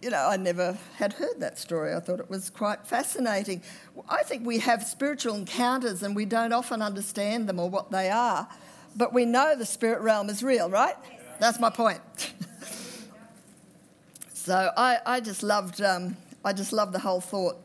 you 0.00 0.10
know, 0.10 0.28
I 0.28 0.36
never 0.36 0.78
had 0.96 1.14
heard 1.14 1.40
that 1.40 1.58
story. 1.58 1.94
I 1.94 2.00
thought 2.00 2.20
it 2.20 2.30
was 2.30 2.50
quite 2.50 2.86
fascinating. 2.86 3.62
I 4.08 4.22
think 4.22 4.46
we 4.46 4.58
have 4.58 4.84
spiritual 4.84 5.34
encounters 5.34 6.02
and 6.02 6.14
we 6.14 6.24
don't 6.24 6.52
often 6.52 6.82
understand 6.82 7.48
them 7.48 7.58
or 7.58 7.68
what 7.68 7.90
they 7.90 8.10
are, 8.10 8.48
but 8.96 9.12
we 9.12 9.24
know 9.24 9.56
the 9.56 9.66
spirit 9.66 10.00
realm 10.00 10.28
is 10.28 10.42
real, 10.42 10.70
right? 10.70 10.96
That's 11.40 11.58
my 11.58 11.70
point. 11.70 12.02
so 14.34 14.70
I, 14.76 14.98
I 15.06 15.20
just 15.20 15.42
loved 15.42 15.80
um, 15.80 16.18
I 16.44 16.52
just 16.52 16.70
loved 16.70 16.92
the 16.92 16.98
whole 16.98 17.22
thought. 17.22 17.56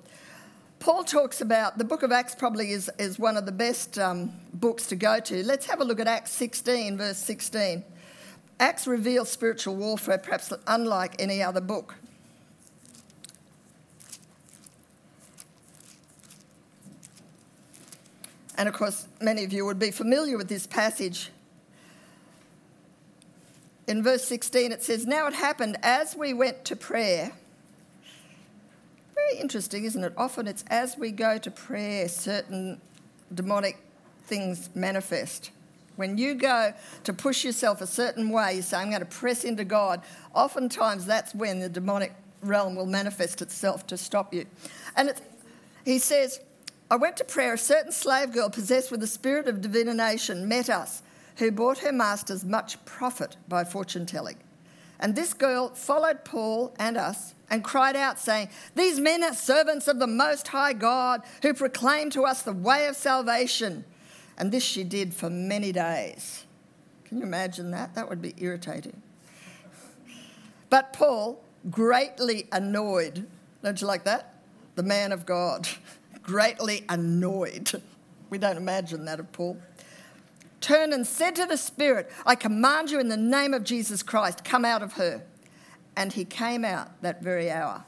Paul 0.80 1.04
talks 1.04 1.42
about 1.42 1.78
the 1.78 1.84
book 1.84 2.02
of 2.02 2.12
Acts 2.12 2.36
probably 2.36 2.72
is, 2.72 2.90
is 2.98 3.20
one 3.20 3.36
of 3.36 3.46
the 3.46 3.52
best 3.52 4.00
um, 4.00 4.32
books 4.54 4.88
to 4.88 4.96
go 4.96 5.20
to. 5.20 5.44
Let's 5.44 5.66
have 5.66 5.82
a 5.82 5.84
look 5.84 6.00
at 6.00 6.08
Acts 6.08 6.32
16, 6.32 6.98
verse 6.98 7.18
16. 7.18 7.84
Acts 8.60 8.88
reveals 8.88 9.30
spiritual 9.30 9.76
warfare, 9.76 10.20
perhaps 10.20 10.54
unlike 10.68 11.16
any 11.20 11.44
other 11.44 11.60
book. 11.60 11.96
And 18.58 18.70
of 18.70 18.76
course, 18.76 19.08
many 19.20 19.44
of 19.44 19.52
you 19.52 19.66
would 19.66 19.80
be 19.80 19.92
familiar 19.92 20.38
with 20.38 20.48
this 20.48 20.66
passage. 20.66 21.32
In 23.88 24.02
verse 24.04 24.24
16, 24.26 24.72
it 24.72 24.84
says, 24.84 25.06
Now 25.06 25.28
it 25.28 25.34
happened 25.34 25.78
as 25.84 26.16
we 26.16 26.34
went 26.34 26.66
to 26.66 26.76
prayer. 26.76 27.34
Very 29.14 29.40
interesting, 29.40 29.86
isn't 29.86 30.04
it? 30.04 30.14
Often 30.18 30.48
it's 30.48 30.64
as 30.68 30.98
we 30.98 31.12
go 31.12 31.38
to 31.38 31.52
prayer, 31.52 32.08
certain 32.08 32.82
demonic 33.34 33.78
things 34.26 34.70
manifest. 34.76 35.52
When 35.96 36.18
you 36.18 36.36
go 36.36 36.74
to 37.04 37.14
push 37.14 37.46
yourself 37.46 37.80
a 37.80 37.88
certain 37.88 38.30
way, 38.30 38.56
you 38.56 38.62
say, 38.62 38.78
I'm 38.78 38.90
going 38.90 39.00
to 39.00 39.06
press 39.06 39.44
into 39.44 39.64
God, 39.64 40.02
oftentimes 40.34 41.06
that's 41.06 41.34
when 41.34 41.60
the 41.60 41.70
demonic 41.70 42.14
realm 42.42 42.76
will 42.76 42.86
manifest 42.86 43.42
itself 43.42 43.88
to 43.88 43.98
stop 43.98 44.34
you. 44.34 44.46
And 44.96 45.14
he 45.86 46.00
says, 46.00 46.42
I 46.90 46.98
went 46.98 47.18
to 47.18 47.24
prayer. 47.24 47.54
A 47.54 47.58
certain 47.58 47.92
slave 47.92 48.32
girl 48.32 48.50
possessed 48.50 48.92
with 48.92 49.00
the 49.00 49.08
spirit 49.08 49.48
of 49.48 49.62
divination 49.62 50.48
met 50.48 50.70
us, 50.70 51.02
who 51.38 51.52
brought 51.52 51.80
her 51.80 51.92
masters 51.92 52.46
much 52.46 52.84
profit 52.86 53.38
by 53.48 53.64
fortune 53.64 54.06
telling. 54.06 54.38
And 55.00 55.16
this 55.16 55.34
girl 55.34 55.70
followed 55.70 56.24
Paul 56.24 56.74
and 56.80 56.98
us 56.98 57.36
and 57.50 57.64
cried 57.64 57.96
out, 57.96 58.20
saying, 58.20 58.50
These 58.76 59.00
men 59.00 59.24
are 59.24 59.34
servants 59.34 59.88
of 59.88 60.00
the 60.00 60.08
Most 60.08 60.48
High 60.48 60.74
God, 60.74 61.22
who 61.42 61.54
proclaim 61.54 62.10
to 62.12 62.24
us 62.24 62.42
the 62.42 62.54
way 62.54 62.88
of 62.88 62.96
salvation. 62.96 63.84
And 64.38 64.52
this 64.52 64.64
she 64.64 64.84
did 64.84 65.14
for 65.14 65.30
many 65.30 65.72
days. 65.72 66.46
Can 67.06 67.18
you 67.20 67.24
imagine 67.24 67.72
that? 67.72 67.96
That 67.96 68.10
would 68.10 68.22
be 68.22 68.34
irritating. 68.38 69.02
But 70.70 70.94
Paul, 70.94 71.44
greatly 71.70 72.48
annoyed, 72.52 73.28
don't 73.64 73.80
you 73.80 73.88
like 73.88 74.04
that? 74.06 74.34
The 74.76 74.84
man 74.84 75.12
of 75.12 75.26
God, 75.26 75.68
greatly 76.24 76.84
annoyed. 76.90 77.82
We 78.30 78.38
don't 78.38 78.58
imagine 78.58 79.06
that 79.06 79.20
of 79.20 79.32
Paul. 79.32 79.58
Turned 80.66 80.94
and 80.94 81.06
said 81.06 81.36
to 81.36 81.46
the 81.46 81.58
Spirit, 81.58 82.12
I 82.26 82.34
command 82.34 82.90
you 82.90 83.00
in 83.00 83.08
the 83.08 83.16
name 83.16 83.54
of 83.54 83.64
Jesus 83.64 84.02
Christ, 84.02 84.44
come 84.44 84.66
out 84.66 84.82
of 84.82 84.94
her. 84.94 85.22
And 85.96 86.12
he 86.12 86.26
came 86.26 86.66
out 86.66 87.00
that 87.04 87.22
very 87.22 87.52
hour. 87.52 87.86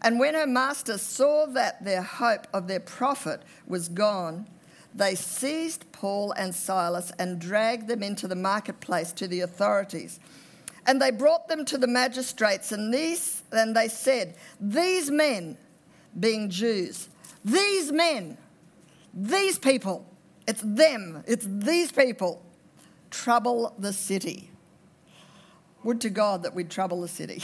And 0.00 0.18
when 0.18 0.32
her 0.32 0.46
masters 0.46 1.02
saw 1.02 1.44
that 1.48 1.84
their 1.84 2.00
hope 2.00 2.46
of 2.54 2.66
their 2.66 2.80
profit 2.80 3.42
was 3.66 3.90
gone, 3.90 4.48
they 4.94 5.14
seized 5.14 5.84
Paul 5.92 6.32
and 6.32 6.54
Silas 6.54 7.12
and 7.18 7.38
dragged 7.38 7.88
them 7.88 8.02
into 8.02 8.26
the 8.26 8.34
marketplace 8.34 9.12
to 9.12 9.28
the 9.28 9.40
authorities. 9.40 10.18
And 10.86 10.98
they 10.98 11.10
brought 11.10 11.46
them 11.46 11.66
to 11.66 11.76
the 11.76 11.86
magistrates, 11.86 12.72
and, 12.72 12.94
these, 12.94 13.42
and 13.52 13.76
they 13.76 13.88
said, 13.88 14.36
These 14.58 15.10
men, 15.10 15.58
being 16.18 16.48
Jews, 16.48 17.10
these 17.44 17.92
men, 17.92 18.38
these 19.12 19.58
people, 19.58 20.06
it's 20.46 20.62
them, 20.64 21.22
it's 21.26 21.46
these 21.48 21.92
people, 21.92 22.42
trouble 23.10 23.74
the 23.78 23.92
city. 23.92 24.50
Would 25.84 26.00
to 26.00 26.10
God 26.10 26.42
that 26.42 26.54
we'd 26.54 26.70
trouble 26.70 27.00
the 27.00 27.08
city. 27.08 27.42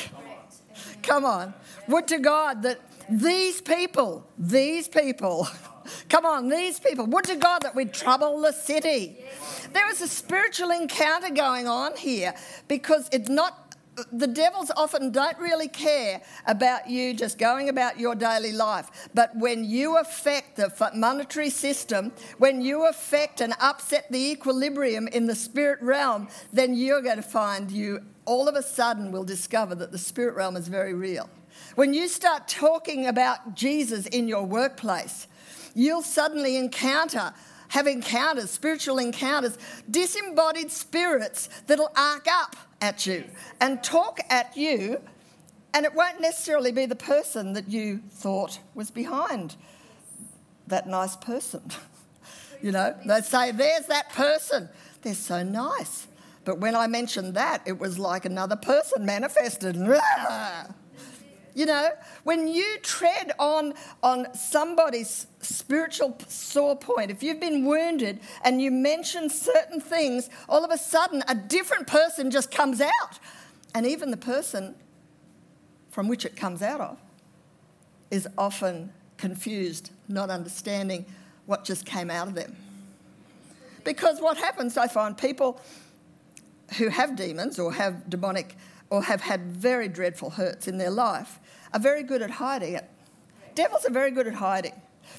Come 1.03 1.25
on. 1.25 1.55
Would 1.89 2.09
to 2.09 2.19
God 2.19 2.63
that 2.63 2.81
these 3.09 3.61
people, 3.61 4.27
these 4.39 4.89
people, 4.89 5.49
Come 6.09 6.25
on, 6.25 6.49
these 6.49 6.79
people. 6.79 7.07
Would 7.07 7.25
to 7.25 7.37
God 7.37 7.63
that 7.63 7.75
we'd 7.75 7.93
trouble 7.93 8.41
the 8.41 8.53
city. 8.53 9.19
There 9.73 9.89
is 9.91 10.01
a 10.01 10.09
spiritual 10.09 10.71
encounter 10.71 11.31
going 11.31 11.67
on 11.67 11.97
here 11.97 12.35
because 12.69 13.09
it's 13.13 13.29
not 13.29 13.62
the 14.11 14.27
devils 14.27 14.71
often 14.77 15.11
don't 15.11 15.39
really 15.39 15.69
care 15.69 16.23
about 16.47 16.89
you 16.89 17.13
just 17.13 17.39
going 17.39 17.69
about 17.69 18.01
your 18.01 18.15
daily 18.15 18.53
life. 18.53 19.09
But 19.13 19.37
when 19.37 19.65
you 19.65 19.99
affect 19.99 20.57
the 20.57 20.91
monetary 20.95 21.51
system, 21.51 22.13
when 22.39 22.63
you 22.63 22.87
affect 22.87 23.41
and 23.41 23.55
upset 23.61 24.11
the 24.11 24.31
equilibrium 24.31 25.09
in 25.09 25.27
the 25.27 25.35
spirit 25.35 25.83
realm, 25.83 26.29
then 26.53 26.75
you're 26.75 27.03
going 27.03 27.17
to 27.17 27.23
find 27.23 27.71
you 27.71 28.01
all 28.25 28.49
of 28.49 28.55
a 28.55 28.63
sudden 28.63 29.13
will 29.13 29.25
discover 29.25 29.75
that 29.75 29.93
the 29.93 29.99
spirit 29.99 30.37
realm 30.37 30.57
is 30.57 30.69
very 30.69 30.95
real. 30.95 31.29
When 31.75 31.93
you 31.93 32.09
start 32.09 32.49
talking 32.49 33.07
about 33.07 33.55
Jesus 33.55 34.07
in 34.07 34.27
your 34.27 34.45
workplace, 34.45 35.27
you'll 35.75 36.03
suddenly 36.03 36.57
encounter 36.57 37.33
have 37.69 37.87
encounters, 37.87 38.51
spiritual 38.51 38.99
encounters, 38.99 39.57
disembodied 39.91 40.71
spirits 40.71 41.49
that'll 41.67 41.91
arc 41.97 42.27
up 42.31 42.55
at 42.83 43.07
you 43.07 43.25
and 43.61 43.83
talk 43.83 44.21
at 44.29 44.55
you, 44.57 45.01
and 45.73 45.87
it 45.87 45.95
won't 45.95 46.21
necessarily 46.21 46.73
be 46.73 46.85
the 46.85 46.97
person 46.97 47.55
that 47.55 47.71
you 47.71 48.03
thought 48.11 48.59
was 48.75 48.91
behind 48.91 49.57
that 50.67 50.87
nice 50.87 51.17
person. 51.17 51.63
you 52.63 52.73
know, 52.73 52.95
they 53.07 53.21
say, 53.23 53.53
There's 53.53 53.87
that 53.87 54.11
person. 54.11 54.69
They're 55.01 55.15
so 55.15 55.43
nice. 55.43 56.09
But 56.45 56.59
when 56.59 56.75
I 56.75 56.89
mentioned 56.89 57.35
that, 57.35 57.63
it 57.67 57.79
was 57.79 57.99
like 57.99 58.25
another 58.25 58.57
person 58.57 59.07
manifested. 59.07 59.77
You 61.55 61.67
know, 61.67 61.91
when 62.25 62.49
you 62.49 62.79
tread 62.83 63.33
on, 63.39 63.75
on 64.03 64.35
somebody's 64.35 65.27
spiritual 65.41 66.17
sore 66.27 66.77
point, 66.77 67.11
if 67.11 67.23
you've 67.23 67.41
been 67.41 67.67
wounded 67.67 68.21
and 68.43 68.61
you 68.63 68.71
mention 68.71 69.29
certain 69.29 69.81
things, 69.81 70.31
all 70.49 70.65
of 70.65 70.71
a 70.71 70.79
sudden 70.79 71.23
a 71.29 71.35
different 71.35 71.87
person 71.87 72.31
just 72.31 72.51
comes 72.51 72.81
out. 72.81 73.19
And 73.75 73.87
even 73.87 74.11
the 74.11 74.17
person 74.17 74.75
from 75.91 76.09
which 76.09 76.25
it 76.25 76.37
comes 76.37 76.63
out 76.63 76.81
of 76.81 76.99
is 78.11 78.27
often 78.39 78.93
confused, 79.19 79.91
not 80.09 80.31
understanding 80.31 81.05
what 81.47 81.65
just 81.65 81.85
came 81.85 82.11
out 82.11 82.29
of 82.29 82.35
them. 82.35 82.57
Because 83.85 84.21
what 84.21 84.37
happens, 84.39 84.77
I 84.77 84.89
find 84.89 85.17
people 85.17 85.61
who 86.79 86.89
have 86.89 87.17
demons 87.17 87.59
or 87.59 87.73
have 87.73 88.09
demonic 88.09 88.57
or 88.93 89.03
have 89.05 89.23
had 89.23 89.41
very 89.41 89.89
dreadful 89.89 90.29
hurts 90.29 90.69
in 90.69 90.77
their 90.77 90.91
life 90.91 91.41
are 91.73 91.81
very 91.81 92.03
good 92.03 92.21
at 92.21 92.29
hiding 92.29 92.75
it. 92.75 92.85
Devils 93.55 93.87
are 93.87 93.91
very 93.91 94.11
good 94.11 94.27
at 94.27 94.35
hiding. 94.35 94.75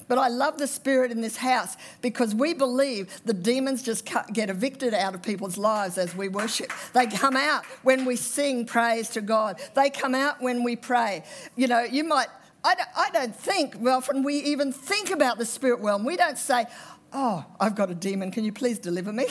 But 0.06 0.16
I 0.16 0.28
love 0.28 0.58
the 0.58 0.68
spirit 0.68 1.10
in 1.10 1.20
this 1.20 1.36
house 1.36 1.76
because 2.00 2.36
we 2.36 2.54
believe 2.54 3.20
the 3.24 3.34
demons 3.34 3.82
just 3.82 4.08
get 4.32 4.48
evicted 4.48 4.94
out 4.94 5.16
of 5.16 5.22
people's 5.22 5.58
lives 5.58 5.98
as 5.98 6.14
we 6.14 6.28
worship. 6.28 6.72
They 6.92 7.08
come 7.08 7.36
out 7.36 7.64
when 7.82 8.04
we 8.04 8.14
sing 8.14 8.64
praise 8.64 9.08
to 9.10 9.20
God, 9.20 9.60
they 9.74 9.90
come 9.90 10.14
out 10.14 10.40
when 10.40 10.62
we 10.62 10.76
pray. 10.76 11.24
You 11.56 11.66
know, 11.66 11.82
you 11.82 12.04
might, 12.04 12.28
I 12.62 12.76
don't, 12.76 12.88
I 12.96 13.10
don't 13.10 13.34
think, 13.34 13.74
well, 13.80 13.96
often 13.96 14.22
we 14.22 14.36
even 14.36 14.70
think 14.70 15.10
about 15.10 15.36
the 15.36 15.44
spirit 15.44 15.80
realm. 15.80 16.04
We 16.04 16.16
don't 16.16 16.38
say, 16.38 16.66
Oh, 17.12 17.44
I've 17.58 17.74
got 17.74 17.90
a 17.90 17.94
demon, 17.94 18.30
can 18.30 18.44
you 18.44 18.52
please 18.52 18.78
deliver 18.78 19.12
me? 19.12 19.26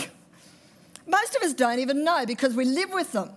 Most 1.08 1.34
of 1.34 1.44
us 1.44 1.54
don't 1.54 1.80
even 1.80 2.04
know 2.04 2.26
because 2.26 2.56
we 2.56 2.66
live 2.66 2.92
with 2.92 3.14
them. 3.14 3.30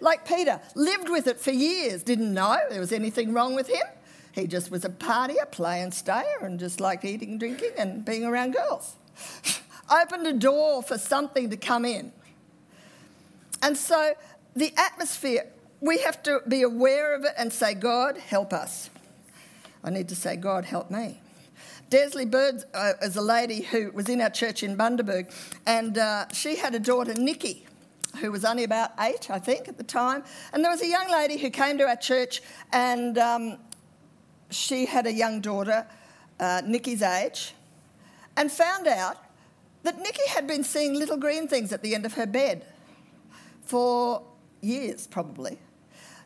Like 0.00 0.26
Peter, 0.26 0.60
lived 0.74 1.10
with 1.10 1.26
it 1.26 1.38
for 1.38 1.50
years, 1.50 2.02
didn't 2.02 2.32
know 2.32 2.56
there 2.70 2.80
was 2.80 2.92
anything 2.92 3.32
wrong 3.32 3.54
with 3.54 3.68
him. 3.68 3.86
He 4.32 4.46
just 4.46 4.70
was 4.70 4.84
a 4.84 4.88
partier, 4.88 5.50
play 5.50 5.82
and 5.82 5.92
stayer, 5.92 6.38
and 6.40 6.58
just 6.58 6.80
liked 6.80 7.04
eating, 7.04 7.38
drinking, 7.38 7.72
and 7.76 8.04
being 8.04 8.24
around 8.24 8.54
girls. 8.54 8.96
Opened 9.90 10.26
a 10.26 10.32
door 10.32 10.82
for 10.82 10.96
something 10.96 11.50
to 11.50 11.56
come 11.56 11.84
in. 11.84 12.12
And 13.62 13.76
so 13.76 14.14
the 14.54 14.72
atmosphere, 14.76 15.46
we 15.80 15.98
have 15.98 16.22
to 16.22 16.40
be 16.48 16.62
aware 16.62 17.14
of 17.14 17.24
it 17.24 17.32
and 17.36 17.52
say, 17.52 17.74
God, 17.74 18.16
help 18.16 18.52
us. 18.52 18.88
I 19.82 19.90
need 19.90 20.08
to 20.08 20.16
say, 20.16 20.36
God, 20.36 20.64
help 20.64 20.90
me. 20.90 21.20
Desley 21.90 22.30
Bird 22.30 22.62
uh, 22.72 22.92
is 23.02 23.16
a 23.16 23.20
lady 23.20 23.62
who 23.62 23.90
was 23.90 24.08
in 24.08 24.20
our 24.20 24.30
church 24.30 24.62
in 24.62 24.76
Bundaberg, 24.76 25.32
and 25.66 25.98
uh, 25.98 26.28
she 26.32 26.56
had 26.56 26.74
a 26.74 26.78
daughter, 26.78 27.14
Nikki 27.14 27.66
who 28.20 28.30
was 28.30 28.44
only 28.44 28.64
about 28.64 28.90
eight, 29.00 29.30
I 29.30 29.38
think, 29.38 29.68
at 29.68 29.76
the 29.76 29.84
time. 29.84 30.22
And 30.52 30.62
there 30.62 30.70
was 30.70 30.82
a 30.82 30.86
young 30.86 31.10
lady 31.10 31.38
who 31.38 31.50
came 31.50 31.78
to 31.78 31.88
our 31.88 31.96
church, 31.96 32.42
and 32.72 33.18
um, 33.18 33.58
she 34.50 34.86
had 34.86 35.06
a 35.06 35.12
young 35.12 35.40
daughter, 35.40 35.86
uh, 36.38 36.62
Nikki's 36.64 37.02
age, 37.02 37.54
and 38.36 38.50
found 38.50 38.86
out 38.86 39.16
that 39.82 39.98
Nikki 39.98 40.28
had 40.28 40.46
been 40.46 40.62
seeing 40.62 40.94
little 40.94 41.16
green 41.16 41.48
things 41.48 41.72
at 41.72 41.82
the 41.82 41.94
end 41.94 42.04
of 42.04 42.14
her 42.14 42.26
bed 42.26 42.64
for 43.64 44.22
years, 44.60 45.06
probably. 45.06 45.58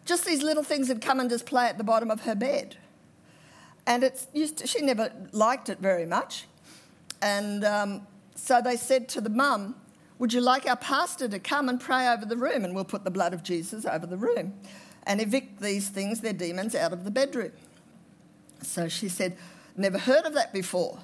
Just 0.05 0.27
these 0.27 0.43
little 0.43 0.65
things 0.65 0.89
had 0.89 1.01
come 1.01 1.21
and 1.21 1.31
just 1.31 1.47
play 1.47 1.67
at 1.67 1.79
the 1.79 1.85
bottom 1.85 2.11
of 2.11 2.23
her 2.23 2.35
bed. 2.35 2.77
And 3.87 4.03
it's 4.03 4.27
to, 4.27 4.67
she 4.67 4.83
never 4.83 5.13
liked 5.33 5.69
it 5.69 5.79
very 5.79 6.07
much. 6.07 6.47
And 7.23 7.65
um, 7.65 8.07
so 8.35 8.61
they 8.61 8.77
said 8.77 9.09
to 9.11 9.21
the 9.21 9.31
mum, 9.31 9.77
would 10.19 10.33
you 10.33 10.41
like 10.41 10.67
our 10.67 10.77
pastor 10.77 11.29
to 11.29 11.39
come 11.39 11.69
and 11.69 11.81
pray 11.81 12.09
over 12.09 12.25
the 12.25 12.37
room? 12.37 12.65
And 12.65 12.75
we'll 12.75 12.85
put 12.85 13.05
the 13.05 13.11
blood 13.11 13.35
of 13.35 13.43
Jesus 13.43 13.85
over 13.85 14.07
the 14.07 14.17
room 14.17 14.55
and 15.07 15.21
evict 15.21 15.61
these 15.61 15.89
things, 15.89 16.21
their 16.21 16.33
demons, 16.33 16.75
out 16.75 16.93
of 16.93 17.05
the 17.05 17.11
bedroom. 17.11 17.53
So 18.63 18.89
she 18.89 19.09
said, 19.09 19.37
Never 19.77 19.99
heard 19.99 20.25
of 20.25 20.35
that 20.35 20.53
before. 20.53 21.01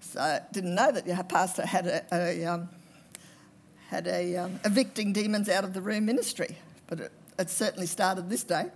So 0.00 0.38
didn't 0.52 0.74
know 0.74 0.92
that 0.92 1.06
your 1.06 1.22
pastor 1.24 1.64
had 1.64 1.86
a, 1.86 2.04
a 2.12 2.44
um, 2.44 2.68
had 3.88 4.06
a 4.06 4.36
um, 4.36 4.60
evicting 4.64 5.14
demons 5.14 5.48
out 5.48 5.64
of 5.64 5.72
the 5.72 5.80
room 5.80 6.04
ministry, 6.04 6.58
but 6.88 7.00
it, 7.00 7.12
it 7.38 7.48
certainly 7.48 7.86
started 7.86 8.28
this 8.28 8.44
day. 8.44 8.66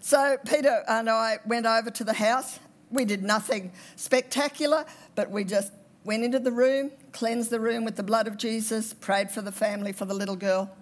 So 0.00 0.36
Peter 0.46 0.84
and 0.86 1.10
I 1.10 1.38
went 1.44 1.66
over 1.66 1.90
to 1.90 2.04
the 2.04 2.12
house. 2.12 2.60
We 2.90 3.04
did 3.04 3.22
nothing 3.22 3.72
spectacular, 3.96 4.86
but 5.16 5.30
we 5.30 5.42
just 5.42 5.72
went 6.08 6.24
into 6.24 6.38
the 6.38 6.50
room, 6.50 6.90
cleansed 7.12 7.50
the 7.50 7.60
room 7.60 7.84
with 7.84 7.96
the 7.96 8.02
blood 8.02 8.26
of 8.26 8.38
Jesus, 8.38 8.94
prayed 8.94 9.30
for 9.30 9.42
the 9.42 9.52
family, 9.52 9.92
for 9.92 10.06
the 10.06 10.14
little 10.14 10.36
girl. 10.36 10.74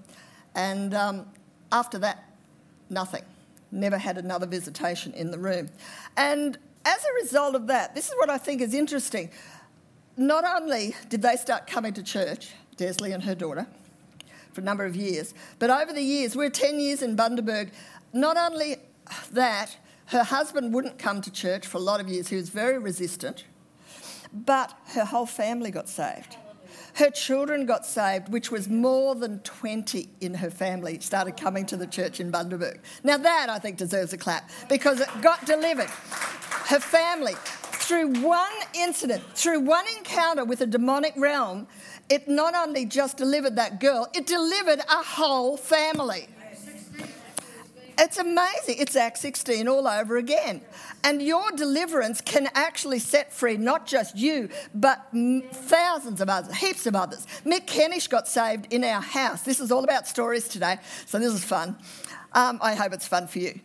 And 0.55 0.95
um, 0.95 1.27
after 1.73 1.99
that, 1.99 2.31
nothing. 2.91 3.25
Never 3.73 3.99
had 3.99 4.19
another 4.19 4.47
visitation 4.47 5.13
in 5.15 5.33
the 5.33 5.39
room. 5.39 5.69
And 6.17 6.57
as 6.85 7.05
a 7.05 7.15
result 7.21 7.57
of 7.57 7.67
that, 7.67 7.93
this 7.93 8.07
is 8.07 8.15
what 8.19 8.31
I 8.31 8.39
think 8.39 8.61
is 8.61 8.73
interesting. 8.73 9.31
Not 10.17 10.45
only 10.45 10.95
did 11.09 11.23
they 11.23 11.35
start 11.35 11.67
coming 11.67 11.93
to 11.95 12.05
church, 12.05 12.53
Desley 12.77 13.13
and 13.13 13.25
her 13.25 13.35
daughter, 13.35 13.67
for 14.53 14.61
a 14.61 14.65
number 14.65 14.85
of 14.85 14.95
years, 14.95 15.35
but 15.59 15.71
over 15.71 15.93
the 15.93 16.03
years, 16.03 16.37
we're 16.37 16.51
10 16.51 16.79
years 16.79 17.03
in 17.03 17.17
Bundaberg, 17.17 17.73
not 18.13 18.37
only 18.37 18.77
that, 19.33 19.77
her 20.07 20.23
husband 20.23 20.73
wouldn't 20.73 21.01
come 21.01 21.21
to 21.21 21.33
church 21.33 21.67
for 21.67 21.79
a 21.79 21.81
lot 21.81 21.99
of 22.01 22.09
years, 22.09 22.29
he 22.29 22.37
was 22.37 22.49
very 22.49 22.79
resistant, 22.79 23.45
but 24.33 24.73
her 24.95 25.05
whole 25.05 25.27
family 25.27 25.71
got 25.71 25.89
saved. 25.89 26.37
Her 26.95 27.11
children 27.11 27.67
got 27.67 27.85
saved, 27.85 28.31
which 28.31 28.51
was 28.51 28.69
more 28.69 29.15
than 29.15 29.41
20 29.41 30.09
in 30.21 30.35
her 30.35 30.51
family 30.51 30.99
started 31.01 31.37
coming 31.37 31.67
to 31.67 31.77
the 31.77 31.87
church 31.87 32.21
in 32.21 32.33
Bundaberg. 32.33 32.79
Now, 33.05 33.19
that 33.19 33.51
I 33.51 33.59
think 33.59 33.77
deserves 33.77 34.13
a 34.15 34.17
clap 34.17 34.49
because 34.69 35.01
it 35.01 35.09
got 35.21 35.45
delivered. 35.45 35.91
Her 35.91 36.81
family, 36.81 37.35
through 37.35 38.21
one 38.23 38.53
incident, 38.75 39.23
through 39.35 39.61
one 39.61 39.85
encounter 39.99 40.45
with 40.45 40.63
a 40.63 40.67
demonic 40.67 41.13
realm, 41.17 41.67
it 42.09 42.29
not 42.29 42.55
only 42.55 42.87
just 42.87 43.17
delivered 43.17 43.57
that 43.57 43.79
girl, 43.79 44.09
it 44.15 44.27
delivered 44.27 44.81
a 44.81 45.03
whole 45.03 45.57
family. 45.57 46.29
It's 47.99 48.19
amazing. 48.19 48.77
It's 48.79 48.95
Acts 48.95 49.21
16 49.21 49.69
all 49.69 49.89
over 49.89 50.19
again. 50.19 50.61
And 51.03 51.23
your 51.23 51.51
deliverance 51.53 52.21
can 52.21 52.49
actually 52.55 52.99
set 52.99 53.33
free 53.33 53.57
not 53.57 53.87
just 53.87 54.17
you, 54.17 54.51
but 54.75 55.07
thousands 55.53 56.21
of 56.21 56.29
others, 56.29 56.55
heaps 56.57 56.87
of 56.87 56.95
others. 56.95 57.27
Mick 57.45 57.67
Kennish 57.67 58.09
got 58.09 58.29
saved 58.29 58.73
in 58.73 58.85
our 58.85 59.01
house. 59.01 59.43
This 59.43 59.61
is 59.61 59.73
all 59.73 59.83
about 59.83 60.07
stories 60.07 60.47
today, 60.47 60.77
so 61.07 61.19
this 61.19 61.33
is 61.33 61.45
fun. 61.45 61.77
Um, 62.33 62.59
I 62.63 62.75
hope 62.75 62.93
it's 62.93 63.09
fun 63.09 63.29
for 63.29 63.39
you. 63.39 63.61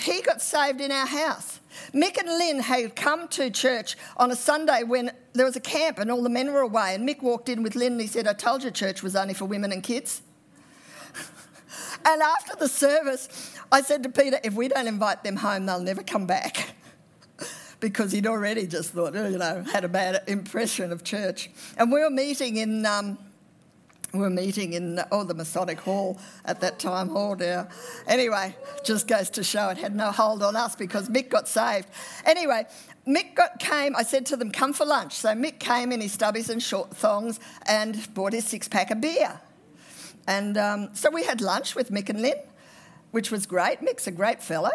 He 0.00 0.20
got 0.22 0.42
saved 0.42 0.80
in 0.80 0.90
our 0.90 1.06
house. 1.06 1.60
Mick 1.94 2.18
and 2.18 2.28
Lynn 2.28 2.60
had 2.60 2.96
come 2.96 3.28
to 3.28 3.50
church 3.50 3.96
on 4.16 4.30
a 4.30 4.36
Sunday 4.36 4.82
when 4.82 5.12
there 5.32 5.46
was 5.46 5.56
a 5.56 5.60
camp 5.60 5.98
and 5.98 6.10
all 6.10 6.22
the 6.22 6.28
men 6.28 6.52
were 6.52 6.60
away. 6.60 6.94
And 6.94 7.08
Mick 7.08 7.22
walked 7.22 7.48
in 7.48 7.62
with 7.62 7.76
Lynn 7.76 7.92
and 7.92 8.00
he 8.00 8.06
said, 8.06 8.26
I 8.26 8.32
told 8.32 8.64
you 8.64 8.70
church 8.70 9.02
was 9.02 9.14
only 9.14 9.34
for 9.34 9.44
women 9.44 9.70
and 9.72 9.82
kids. 9.82 10.22
And 12.04 12.22
after 12.22 12.56
the 12.56 12.68
service, 12.68 13.54
I 13.70 13.82
said 13.82 14.02
to 14.02 14.08
Peter, 14.08 14.38
if 14.42 14.54
we 14.54 14.68
don't 14.68 14.86
invite 14.86 15.24
them 15.24 15.36
home, 15.36 15.66
they'll 15.66 15.80
never 15.80 16.02
come 16.02 16.26
back. 16.26 16.74
because 17.80 18.12
he'd 18.12 18.26
already 18.26 18.66
just 18.66 18.90
thought, 18.90 19.14
you 19.14 19.38
know, 19.38 19.64
had 19.72 19.84
a 19.84 19.88
bad 19.88 20.22
impression 20.28 20.92
of 20.92 21.04
church. 21.04 21.50
And 21.76 21.92
we 21.92 22.00
were 22.00 22.10
meeting 22.10 22.56
in. 22.56 22.86
Um, 22.86 23.18
we 24.12 24.20
were 24.20 24.30
meeting 24.30 24.74
in 24.74 25.00
oh 25.10 25.24
the 25.24 25.32
Masonic 25.32 25.80
Hall 25.80 26.18
at 26.44 26.60
that 26.60 26.78
time. 26.78 27.16
Oh 27.16 27.34
dear. 27.34 27.66
Anyway, 28.06 28.54
just 28.84 29.08
goes 29.08 29.30
to 29.30 29.42
show 29.42 29.70
it 29.70 29.78
had 29.78 29.96
no 29.96 30.10
hold 30.12 30.42
on 30.42 30.54
us 30.54 30.76
because 30.76 31.08
Mick 31.08 31.30
got 31.30 31.48
saved. 31.48 31.88
Anyway, 32.26 32.66
Mick 33.06 33.34
got, 33.34 33.58
came. 33.58 33.96
I 33.96 34.02
said 34.02 34.26
to 34.26 34.36
them, 34.36 34.50
"Come 34.50 34.74
for 34.74 34.84
lunch." 34.84 35.14
So 35.14 35.30
Mick 35.30 35.58
came 35.58 35.92
in 35.92 36.02
his 36.02 36.14
stubbies 36.14 36.50
and 36.50 36.62
short 36.62 36.94
thongs 36.94 37.40
and 37.66 38.12
bought 38.12 38.34
his 38.34 38.46
six 38.46 38.68
pack 38.68 38.90
of 38.90 39.00
beer. 39.00 39.40
And 40.26 40.56
um, 40.56 40.90
so 40.94 41.10
we 41.10 41.24
had 41.24 41.40
lunch 41.40 41.74
with 41.74 41.90
Mick 41.90 42.08
and 42.08 42.22
Lynn, 42.22 42.40
which 43.10 43.30
was 43.30 43.46
great. 43.46 43.80
Mick's 43.80 44.06
a 44.06 44.10
great 44.10 44.42
fellow, 44.42 44.70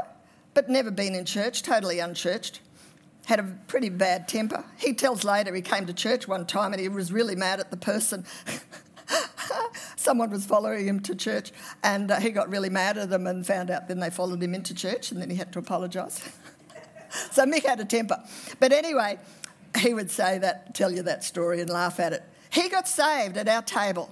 but 0.53 0.69
never 0.69 0.91
been 0.91 1.15
in 1.15 1.25
church, 1.25 1.63
totally 1.63 1.99
unchurched. 1.99 2.61
Had 3.25 3.39
a 3.39 3.57
pretty 3.67 3.89
bad 3.89 4.27
temper. 4.27 4.63
He 4.77 4.93
tells 4.93 5.23
later 5.23 5.53
he 5.53 5.61
came 5.61 5.85
to 5.85 5.93
church 5.93 6.27
one 6.27 6.45
time 6.45 6.71
and 6.71 6.81
he 6.81 6.87
was 6.87 7.11
really 7.11 7.35
mad 7.35 7.59
at 7.59 7.71
the 7.71 7.77
person. 7.77 8.25
Someone 9.95 10.29
was 10.29 10.45
following 10.45 10.87
him 10.87 10.99
to 11.01 11.15
church 11.15 11.51
and 11.83 12.09
uh, 12.09 12.19
he 12.19 12.29
got 12.29 12.49
really 12.49 12.69
mad 12.69 12.97
at 12.97 13.09
them 13.09 13.27
and 13.27 13.45
found 13.45 13.69
out 13.69 13.87
then 13.87 13.99
they 13.99 14.09
followed 14.09 14.41
him 14.41 14.53
into 14.53 14.73
church 14.73 15.11
and 15.11 15.21
then 15.21 15.29
he 15.29 15.35
had 15.35 15.51
to 15.53 15.59
apologise. 15.59 16.23
so 17.31 17.45
Mick 17.45 17.65
had 17.65 17.79
a 17.81 17.85
temper. 17.85 18.21
But 18.59 18.71
anyway, 18.71 19.19
he 19.77 19.93
would 19.93 20.09
say 20.09 20.37
that, 20.39 20.73
tell 20.73 20.91
you 20.91 21.03
that 21.03 21.23
story 21.23 21.59
and 21.59 21.69
laugh 21.69 21.99
at 21.99 22.13
it. 22.13 22.23
He 22.49 22.69
got 22.69 22.87
saved 22.87 23.35
at 23.37 23.49
our 23.49 23.61
table 23.61 24.09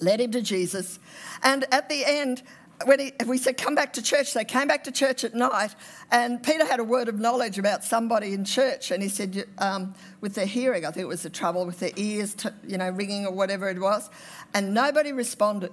led 0.00 0.20
him 0.20 0.32
to 0.32 0.42
Jesus. 0.42 0.98
And 1.42 1.64
at 1.72 1.88
the 1.88 2.04
end, 2.04 2.42
when 2.84 3.00
he, 3.00 3.12
we 3.26 3.38
said, 3.38 3.56
come 3.56 3.74
back 3.74 3.94
to 3.94 4.02
church, 4.02 4.34
they 4.34 4.44
came 4.44 4.68
back 4.68 4.84
to 4.84 4.92
church 4.92 5.24
at 5.24 5.34
night, 5.34 5.74
and 6.10 6.42
Peter 6.42 6.66
had 6.66 6.78
a 6.78 6.84
word 6.84 7.08
of 7.08 7.18
knowledge 7.18 7.58
about 7.58 7.82
somebody 7.82 8.34
in 8.34 8.44
church, 8.44 8.90
and 8.90 9.02
he 9.02 9.08
said, 9.08 9.48
um, 9.58 9.94
with 10.20 10.34
their 10.34 10.46
hearing, 10.46 10.84
I 10.84 10.90
think 10.90 11.04
it 11.04 11.08
was 11.08 11.22
the 11.22 11.30
trouble 11.30 11.64
with 11.64 11.80
their 11.80 11.92
ears, 11.96 12.34
to, 12.34 12.52
you 12.66 12.76
know, 12.76 12.90
ringing 12.90 13.24
or 13.24 13.32
whatever 13.32 13.70
it 13.70 13.80
was, 13.80 14.10
and 14.52 14.74
nobody 14.74 15.12
responded. 15.12 15.72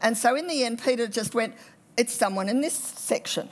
And 0.00 0.16
so 0.16 0.36
in 0.36 0.46
the 0.46 0.64
end, 0.64 0.80
Peter 0.80 1.08
just 1.08 1.34
went, 1.34 1.54
it's 1.96 2.12
someone 2.12 2.48
in 2.48 2.60
this 2.60 2.74
section. 2.74 3.48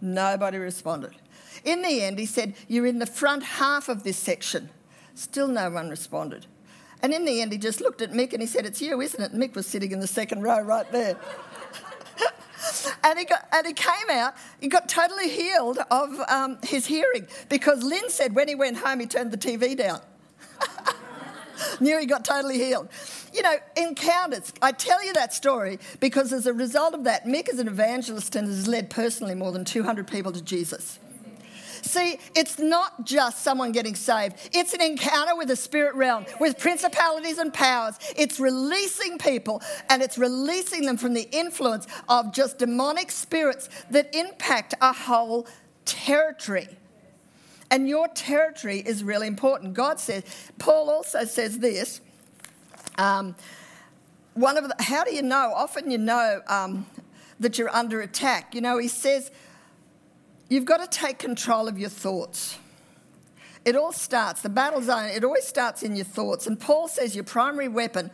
Nobody 0.00 0.58
responded. 0.58 1.16
In 1.64 1.82
the 1.82 2.02
end, 2.02 2.18
he 2.18 2.26
said, 2.26 2.54
you're 2.68 2.86
in 2.86 3.00
the 3.00 3.06
front 3.06 3.42
half 3.42 3.88
of 3.88 4.04
this 4.04 4.16
section. 4.16 4.70
Still 5.14 5.48
no 5.48 5.70
one 5.70 5.88
responded. 5.88 6.46
And 7.04 7.12
in 7.12 7.26
the 7.26 7.42
end, 7.42 7.52
he 7.52 7.58
just 7.58 7.82
looked 7.82 8.00
at 8.00 8.12
Mick 8.12 8.32
and 8.32 8.40
he 8.40 8.46
said, 8.46 8.64
It's 8.64 8.80
you, 8.80 8.98
isn't 9.02 9.22
it? 9.22 9.32
And 9.32 9.42
Mick 9.42 9.54
was 9.54 9.66
sitting 9.66 9.92
in 9.92 10.00
the 10.00 10.06
second 10.06 10.40
row 10.40 10.62
right 10.62 10.90
there. 10.90 11.18
and, 13.04 13.18
he 13.18 13.26
got, 13.26 13.46
and 13.52 13.66
he 13.66 13.74
came 13.74 14.08
out, 14.10 14.32
he 14.58 14.68
got 14.68 14.88
totally 14.88 15.28
healed 15.28 15.80
of 15.90 16.18
um, 16.30 16.56
his 16.64 16.86
hearing 16.86 17.28
because 17.50 17.82
Lynn 17.82 18.08
said 18.08 18.34
when 18.34 18.48
he 18.48 18.54
went 18.54 18.78
home, 18.78 19.00
he 19.00 19.06
turned 19.06 19.32
the 19.32 19.36
TV 19.36 19.76
down. 19.76 20.00
Knew 21.80 22.00
he 22.00 22.06
got 22.06 22.24
totally 22.24 22.56
healed. 22.56 22.88
You 23.34 23.42
know, 23.42 23.56
encounters. 23.76 24.54
I 24.62 24.72
tell 24.72 25.04
you 25.04 25.12
that 25.12 25.34
story 25.34 25.80
because 26.00 26.32
as 26.32 26.46
a 26.46 26.54
result 26.54 26.94
of 26.94 27.04
that, 27.04 27.26
Mick 27.26 27.50
is 27.50 27.58
an 27.58 27.68
evangelist 27.68 28.34
and 28.34 28.48
has 28.48 28.66
led 28.66 28.88
personally 28.88 29.34
more 29.34 29.52
than 29.52 29.66
200 29.66 30.06
people 30.06 30.32
to 30.32 30.40
Jesus. 30.40 30.98
See, 31.94 32.18
it's 32.34 32.58
not 32.58 33.04
just 33.04 33.44
someone 33.44 33.70
getting 33.70 33.94
saved, 33.94 34.50
it's 34.52 34.74
an 34.74 34.82
encounter 34.82 35.36
with 35.36 35.46
the 35.46 35.54
spirit 35.54 35.94
realm, 35.94 36.26
with 36.40 36.58
principalities 36.58 37.38
and 37.38 37.54
powers. 37.54 37.94
It's 38.16 38.40
releasing 38.40 39.16
people 39.16 39.62
and 39.88 40.02
it's 40.02 40.18
releasing 40.18 40.86
them 40.86 40.96
from 40.96 41.14
the 41.14 41.28
influence 41.30 41.86
of 42.08 42.32
just 42.32 42.58
demonic 42.58 43.12
spirits 43.12 43.68
that 43.90 44.12
impact 44.12 44.74
a 44.80 44.92
whole 44.92 45.46
territory. 45.84 46.66
And 47.70 47.88
your 47.88 48.08
territory 48.08 48.80
is 48.80 49.04
really 49.04 49.28
important. 49.28 49.74
God 49.74 50.00
says, 50.00 50.24
Paul 50.58 50.90
also 50.90 51.24
says 51.24 51.60
this. 51.60 52.00
Um, 52.98 53.36
one 54.34 54.56
of 54.56 54.66
the, 54.66 54.74
how 54.82 55.04
do 55.04 55.14
you 55.14 55.22
know? 55.22 55.52
Often 55.54 55.92
you 55.92 55.98
know 55.98 56.40
um, 56.48 56.86
that 57.38 57.56
you're 57.56 57.70
under 57.70 58.00
attack. 58.00 58.52
You 58.52 58.62
know, 58.62 58.78
he 58.78 58.88
says, 58.88 59.30
You've 60.54 60.64
got 60.64 60.88
to 60.88 60.98
take 60.98 61.18
control 61.18 61.66
of 61.66 61.80
your 61.80 61.90
thoughts. 61.90 62.58
It 63.64 63.74
all 63.74 63.90
starts, 63.90 64.40
the 64.40 64.48
battle 64.48 64.80
zone, 64.82 65.06
it 65.06 65.24
always 65.24 65.44
starts 65.44 65.82
in 65.82 65.96
your 65.96 66.04
thoughts. 66.04 66.46
And 66.46 66.60
Paul 66.60 66.86
says 66.86 67.16
your 67.16 67.24
primary 67.24 67.66
weapon 67.66 68.12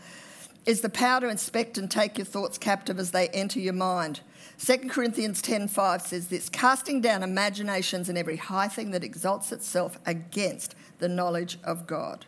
is 0.64 0.80
the 0.80 0.88
power 0.88 1.20
to 1.20 1.28
inspect 1.28 1.76
and 1.76 1.90
take 1.90 2.16
your 2.16 2.24
thoughts 2.24 2.56
captive 2.56 2.98
as 2.98 3.10
they 3.10 3.28
enter 3.28 3.60
your 3.60 3.74
mind. 3.74 4.20
2 4.56 4.88
Corinthians 4.88 5.42
10:5 5.42 6.00
says 6.00 6.28
this, 6.28 6.48
casting 6.48 7.02
down 7.02 7.22
imaginations 7.22 8.08
and 8.08 8.16
every 8.16 8.36
high 8.36 8.68
thing 8.68 8.92
that 8.92 9.04
exalts 9.04 9.52
itself 9.52 9.98
against 10.06 10.74
the 10.98 11.10
knowledge 11.10 11.58
of 11.62 11.86
God. 11.86 12.24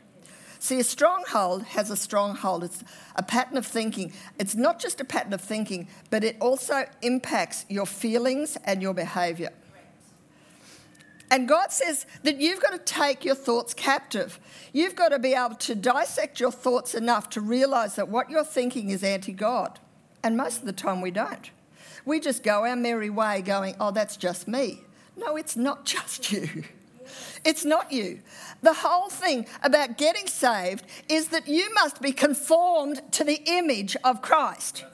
See, 0.59 0.79
a 0.79 0.85
stronghold 0.85 1.63
has 1.63 1.89
a 1.89 1.97
stronghold. 1.97 2.65
It's 2.65 2.85
a 3.17 3.23
pattern 3.23 3.57
of 3.57 3.67
thinking. 3.67 4.13
It's 4.39 4.55
not 4.55 4.79
just 4.79 5.01
a 5.01 5.07
pattern 5.07 5.33
of 5.33 5.41
thinking, 5.41 5.89
but 6.11 6.23
it 6.23 6.37
also 6.39 6.85
impacts 7.01 7.65
your 7.71 7.87
feelings 7.87 8.59
and 8.67 8.83
your 8.83 8.93
behavior. 8.93 9.53
And 11.33 11.49
God 11.49 11.73
says 11.73 12.05
that 12.25 12.39
you've 12.43 12.61
got 12.61 12.73
to 12.73 12.79
take 12.79 13.25
your 13.25 13.35
thoughts 13.35 13.73
captive. 13.73 14.39
You've 14.75 14.95
got 14.95 15.09
to 15.09 15.19
be 15.19 15.33
able 15.33 15.55
to 15.55 15.75
dissect 15.75 16.39
your 16.39 16.53
thoughts 16.53 16.95
enough 16.95 17.31
to 17.31 17.41
realize 17.41 17.97
that 17.97 18.11
what 18.11 18.29
you're 18.29 18.45
thinking 18.45 18.91
is 18.91 19.03
anti 19.03 19.33
God. 19.33 19.81
And 20.23 20.37
most 20.37 20.61
of 20.61 20.67
the 20.67 20.75
time 20.75 21.01
we 21.01 21.11
don't. 21.11 21.51
We 22.05 22.21
just 22.21 22.43
go 22.43 22.67
our 22.67 22.77
merry 22.77 23.09
way 23.09 23.41
going, 23.41 23.77
oh, 23.81 23.93
that's 23.93 24.19
just 24.19 24.47
me. 24.47 24.83
No, 25.17 25.37
it's 25.37 25.57
not 25.57 25.85
just 25.87 26.31
you. 26.31 26.65
It's 27.47 27.65
not 27.65 27.91
you. 27.91 28.21
The 28.61 28.75
whole 28.75 29.09
thing 29.09 29.47
about 29.63 29.97
getting 29.97 30.27
saved 30.27 30.85
is 31.09 31.29
that 31.29 31.49
you 31.49 31.73
must 31.73 32.03
be 32.03 32.13
conformed 32.13 33.01
to 33.13 33.25
the 33.25 33.43
image 33.47 33.97
of 34.05 34.21
Christ. 34.21 34.85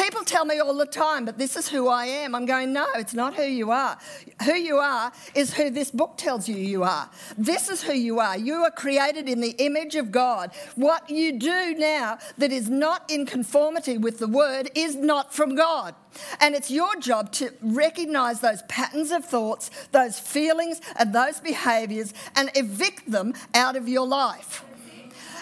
People 0.00 0.24
tell 0.24 0.46
me 0.46 0.58
all 0.58 0.74
the 0.74 0.86
time, 0.86 1.26
but 1.26 1.36
this 1.36 1.56
is 1.56 1.68
who 1.68 1.88
I 1.88 2.06
am. 2.06 2.34
I'm 2.34 2.46
going, 2.46 2.72
no, 2.72 2.86
it's 2.94 3.12
not 3.12 3.34
who 3.34 3.42
you 3.42 3.70
are. 3.70 3.98
Who 4.44 4.54
you 4.54 4.78
are 4.78 5.12
is 5.34 5.52
who 5.52 5.68
this 5.68 5.90
book 5.90 6.14
tells 6.16 6.48
you 6.48 6.56
you 6.56 6.84
are. 6.84 7.10
This 7.36 7.68
is 7.68 7.82
who 7.82 7.92
you 7.92 8.18
are. 8.18 8.38
You 8.38 8.64
are 8.64 8.70
created 8.70 9.28
in 9.28 9.42
the 9.42 9.50
image 9.58 9.96
of 9.96 10.10
God. 10.10 10.52
What 10.74 11.10
you 11.10 11.38
do 11.38 11.74
now 11.74 12.16
that 12.38 12.50
is 12.50 12.70
not 12.70 13.10
in 13.10 13.26
conformity 13.26 13.98
with 13.98 14.20
the 14.20 14.26
word 14.26 14.70
is 14.74 14.96
not 14.96 15.34
from 15.34 15.54
God. 15.54 15.94
And 16.40 16.54
it's 16.54 16.70
your 16.70 16.96
job 16.96 17.30
to 17.32 17.52
recognize 17.60 18.40
those 18.40 18.62
patterns 18.68 19.10
of 19.10 19.26
thoughts, 19.26 19.70
those 19.92 20.18
feelings, 20.18 20.80
and 20.96 21.14
those 21.14 21.40
behaviors 21.40 22.14
and 22.36 22.50
evict 22.54 23.10
them 23.10 23.34
out 23.52 23.76
of 23.76 23.86
your 23.86 24.06
life. 24.06 24.64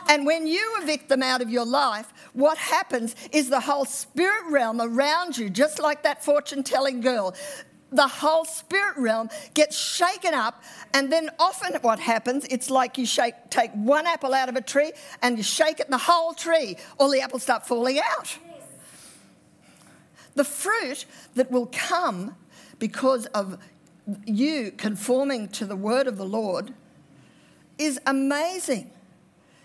And 0.08 0.24
when 0.24 0.46
you 0.46 0.78
evict 0.80 1.10
them 1.10 1.22
out 1.22 1.42
of 1.42 1.50
your 1.50 1.66
life, 1.66 2.12
what 2.38 2.56
happens 2.56 3.16
is 3.32 3.50
the 3.50 3.60
whole 3.60 3.84
spirit 3.84 4.44
realm 4.48 4.80
around 4.80 5.36
you, 5.36 5.50
just 5.50 5.80
like 5.80 6.04
that 6.04 6.24
fortune 6.24 6.62
telling 6.62 7.00
girl, 7.00 7.34
the 7.90 8.06
whole 8.06 8.44
spirit 8.44 8.96
realm 8.96 9.28
gets 9.54 9.76
shaken 9.76 10.34
up 10.34 10.62
and 10.94 11.10
then 11.10 11.30
often 11.38 11.74
what 11.80 11.98
happens 11.98 12.44
it's 12.50 12.68
like 12.68 12.98
you 12.98 13.06
shake 13.06 13.32
take 13.48 13.70
one 13.72 14.06
apple 14.06 14.34
out 14.34 14.50
of 14.50 14.56
a 14.56 14.60
tree 14.60 14.92
and 15.22 15.38
you 15.38 15.42
shake 15.42 15.80
it 15.80 15.90
the 15.90 15.98
whole 15.98 16.34
tree. 16.34 16.76
All 16.98 17.10
the 17.10 17.20
apples 17.20 17.42
start 17.42 17.66
falling 17.66 17.98
out. 17.98 18.38
The 20.34 20.44
fruit 20.44 21.06
that 21.34 21.50
will 21.50 21.68
come 21.72 22.36
because 22.78 23.26
of 23.26 23.58
you 24.26 24.70
conforming 24.70 25.48
to 25.48 25.64
the 25.64 25.76
word 25.76 26.06
of 26.06 26.16
the 26.16 26.26
lord 26.26 26.74
is 27.78 27.98
amazing. 28.06 28.90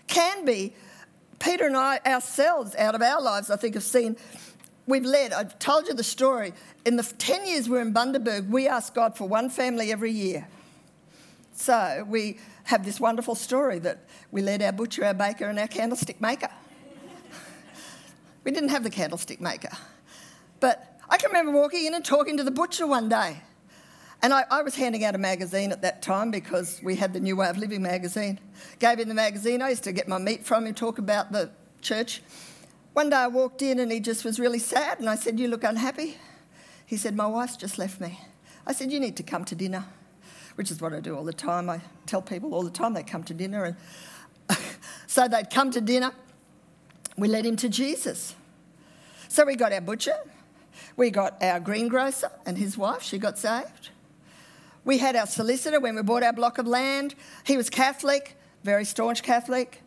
Can 0.06 0.44
be 0.44 0.74
Peter 1.44 1.66
and 1.66 1.76
I 1.76 2.00
ourselves, 2.06 2.74
out 2.76 2.94
of 2.94 3.02
our 3.02 3.20
lives, 3.20 3.50
I 3.50 3.56
think, 3.56 3.74
have 3.74 3.84
seen, 3.84 4.16
we've 4.86 5.04
led, 5.04 5.34
I've 5.34 5.58
told 5.58 5.86
you 5.86 5.92
the 5.92 6.02
story. 6.02 6.54
In 6.86 6.96
the 6.96 7.02
10 7.02 7.46
years 7.46 7.68
we're 7.68 7.82
in 7.82 7.92
Bundaberg, 7.92 8.48
we 8.48 8.66
ask 8.66 8.94
God 8.94 9.14
for 9.14 9.28
one 9.28 9.50
family 9.50 9.92
every 9.92 10.10
year. 10.10 10.48
So 11.52 12.06
we 12.08 12.38
have 12.64 12.86
this 12.86 12.98
wonderful 12.98 13.34
story 13.34 13.78
that 13.80 13.98
we 14.30 14.40
led 14.40 14.62
our 14.62 14.72
butcher, 14.72 15.04
our 15.04 15.12
baker, 15.12 15.44
and 15.44 15.58
our 15.58 15.68
candlestick 15.68 16.18
maker. 16.18 16.48
we 18.42 18.50
didn't 18.50 18.70
have 18.70 18.82
the 18.82 18.90
candlestick 18.90 19.38
maker. 19.38 19.76
But 20.60 20.98
I 21.10 21.18
can 21.18 21.28
remember 21.28 21.52
walking 21.52 21.84
in 21.84 21.92
and 21.92 22.02
talking 22.02 22.38
to 22.38 22.42
the 22.42 22.50
butcher 22.50 22.86
one 22.86 23.10
day. 23.10 23.42
And 24.24 24.32
I, 24.32 24.44
I, 24.50 24.62
was 24.62 24.74
handing 24.74 25.04
out 25.04 25.14
a 25.14 25.18
magazine 25.18 25.70
at 25.70 25.82
that 25.82 26.00
time 26.00 26.30
because 26.30 26.80
we 26.82 26.96
had 26.96 27.12
the 27.12 27.20
New 27.20 27.36
Way 27.36 27.46
of 27.46 27.58
Living 27.58 27.82
magazine. 27.82 28.40
Gave 28.78 28.98
him 28.98 29.08
the 29.08 29.14
magazine. 29.14 29.60
I 29.60 29.68
used 29.68 29.84
to 29.84 29.92
get 29.92 30.08
my 30.08 30.16
meat 30.16 30.46
from 30.46 30.66
him, 30.66 30.72
talk 30.72 30.96
about 30.96 31.30
the 31.30 31.50
church. 31.82 32.22
One 32.94 33.10
day 33.10 33.16
I 33.16 33.26
walked 33.26 33.60
in 33.60 33.78
and 33.80 33.92
he 33.92 34.00
just 34.00 34.24
was 34.24 34.40
really 34.40 34.60
sad, 34.60 34.98
and 34.98 35.10
I 35.10 35.16
said, 35.16 35.38
You 35.38 35.48
look 35.48 35.62
unhappy. 35.62 36.16
He 36.86 36.96
said, 36.96 37.14
My 37.14 37.26
wife's 37.26 37.58
just 37.58 37.76
left 37.76 38.00
me. 38.00 38.18
I 38.66 38.72
said, 38.72 38.90
You 38.90 38.98
need 38.98 39.14
to 39.18 39.22
come 39.22 39.44
to 39.44 39.54
dinner, 39.54 39.84
which 40.54 40.70
is 40.70 40.80
what 40.80 40.94
I 40.94 41.00
do 41.00 41.14
all 41.14 41.24
the 41.24 41.34
time. 41.34 41.68
I 41.68 41.82
tell 42.06 42.22
people 42.22 42.54
all 42.54 42.62
the 42.62 42.70
time 42.70 42.94
they 42.94 43.02
come 43.02 43.24
to 43.24 43.34
dinner. 43.34 43.64
And 43.64 43.76
so 45.06 45.28
they'd 45.28 45.50
come 45.50 45.70
to 45.72 45.82
dinner. 45.82 46.12
We 47.18 47.28
led 47.28 47.44
him 47.44 47.56
to 47.56 47.68
Jesus. 47.68 48.34
So 49.28 49.44
we 49.44 49.54
got 49.54 49.74
our 49.74 49.82
butcher, 49.82 50.16
we 50.96 51.10
got 51.10 51.42
our 51.42 51.60
greengrocer 51.60 52.30
and 52.46 52.56
his 52.56 52.78
wife, 52.78 53.02
she 53.02 53.18
got 53.18 53.38
saved. 53.38 53.90
We 54.84 54.98
had 54.98 55.16
our 55.16 55.26
solicitor 55.26 55.80
when 55.80 55.96
we 55.96 56.02
bought 56.02 56.22
our 56.22 56.32
block 56.32 56.58
of 56.58 56.66
land. 56.66 57.14
He 57.44 57.56
was 57.56 57.70
Catholic, 57.70 58.36
very 58.64 58.84
staunch 58.84 59.22
Catholic. 59.22 59.80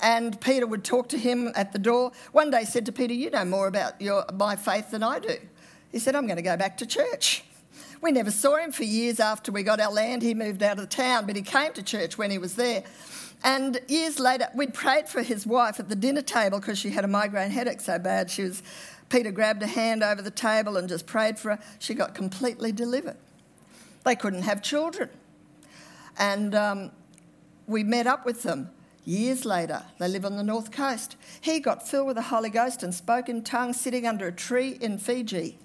And 0.00 0.40
Peter 0.40 0.66
would 0.66 0.84
talk 0.84 1.08
to 1.08 1.18
him 1.18 1.52
at 1.56 1.72
the 1.72 1.78
door. 1.78 2.12
One 2.32 2.50
day 2.50 2.64
said 2.64 2.86
to 2.86 2.92
Peter, 2.92 3.14
You 3.14 3.30
know 3.30 3.44
more 3.44 3.66
about 3.66 4.00
your, 4.00 4.24
my 4.32 4.54
faith 4.56 4.90
than 4.90 5.02
I 5.02 5.18
do. 5.18 5.36
He 5.90 5.98
said, 5.98 6.14
I'm 6.14 6.26
going 6.26 6.36
to 6.36 6.42
go 6.42 6.56
back 6.56 6.76
to 6.78 6.86
church. 6.86 7.44
We 8.00 8.12
never 8.12 8.30
saw 8.30 8.56
him 8.56 8.70
for 8.70 8.84
years 8.84 9.18
after 9.18 9.50
we 9.50 9.62
got 9.62 9.80
our 9.80 9.92
land. 9.92 10.22
He 10.22 10.34
moved 10.34 10.62
out 10.62 10.78
of 10.78 10.88
the 10.88 10.94
town, 10.94 11.26
but 11.26 11.36
he 11.36 11.42
came 11.42 11.72
to 11.72 11.82
church 11.82 12.18
when 12.18 12.30
he 12.30 12.38
was 12.38 12.54
there. 12.54 12.84
And 13.42 13.80
years 13.88 14.18
later, 14.18 14.48
we'd 14.54 14.74
prayed 14.74 15.08
for 15.08 15.22
his 15.22 15.46
wife 15.46 15.80
at 15.80 15.88
the 15.88 15.96
dinner 15.96 16.22
table 16.22 16.60
because 16.60 16.78
she 16.78 16.90
had 16.90 17.04
a 17.04 17.08
migraine 17.08 17.50
headache 17.50 17.80
so 17.80 17.98
bad. 17.98 18.30
She 18.30 18.42
was, 18.42 18.62
Peter 19.08 19.30
grabbed 19.30 19.62
her 19.62 19.68
hand 19.68 20.02
over 20.02 20.22
the 20.22 20.30
table 20.30 20.76
and 20.76 20.88
just 20.88 21.06
prayed 21.06 21.38
for 21.38 21.56
her. 21.56 21.58
She 21.78 21.94
got 21.94 22.14
completely 22.14 22.72
delivered. 22.72 23.16
They 24.04 24.16
couldn't 24.16 24.42
have 24.42 24.62
children. 24.62 25.08
And 26.18 26.54
um, 26.54 26.90
we 27.66 27.82
met 27.82 28.06
up 28.06 28.24
with 28.24 28.42
them 28.42 28.70
years 29.04 29.44
later. 29.44 29.82
They 29.98 30.08
live 30.08 30.24
on 30.24 30.36
the 30.36 30.42
north 30.42 30.70
coast. 30.70 31.16
He 31.40 31.60
got 31.60 31.86
filled 31.86 32.06
with 32.06 32.16
the 32.16 32.22
Holy 32.22 32.50
Ghost 32.50 32.82
and 32.82 32.94
spoke 32.94 33.28
in 33.28 33.42
tongues 33.42 33.80
sitting 33.80 34.06
under 34.06 34.28
a 34.28 34.32
tree 34.32 34.78
in 34.80 34.98
Fiji. 34.98 35.58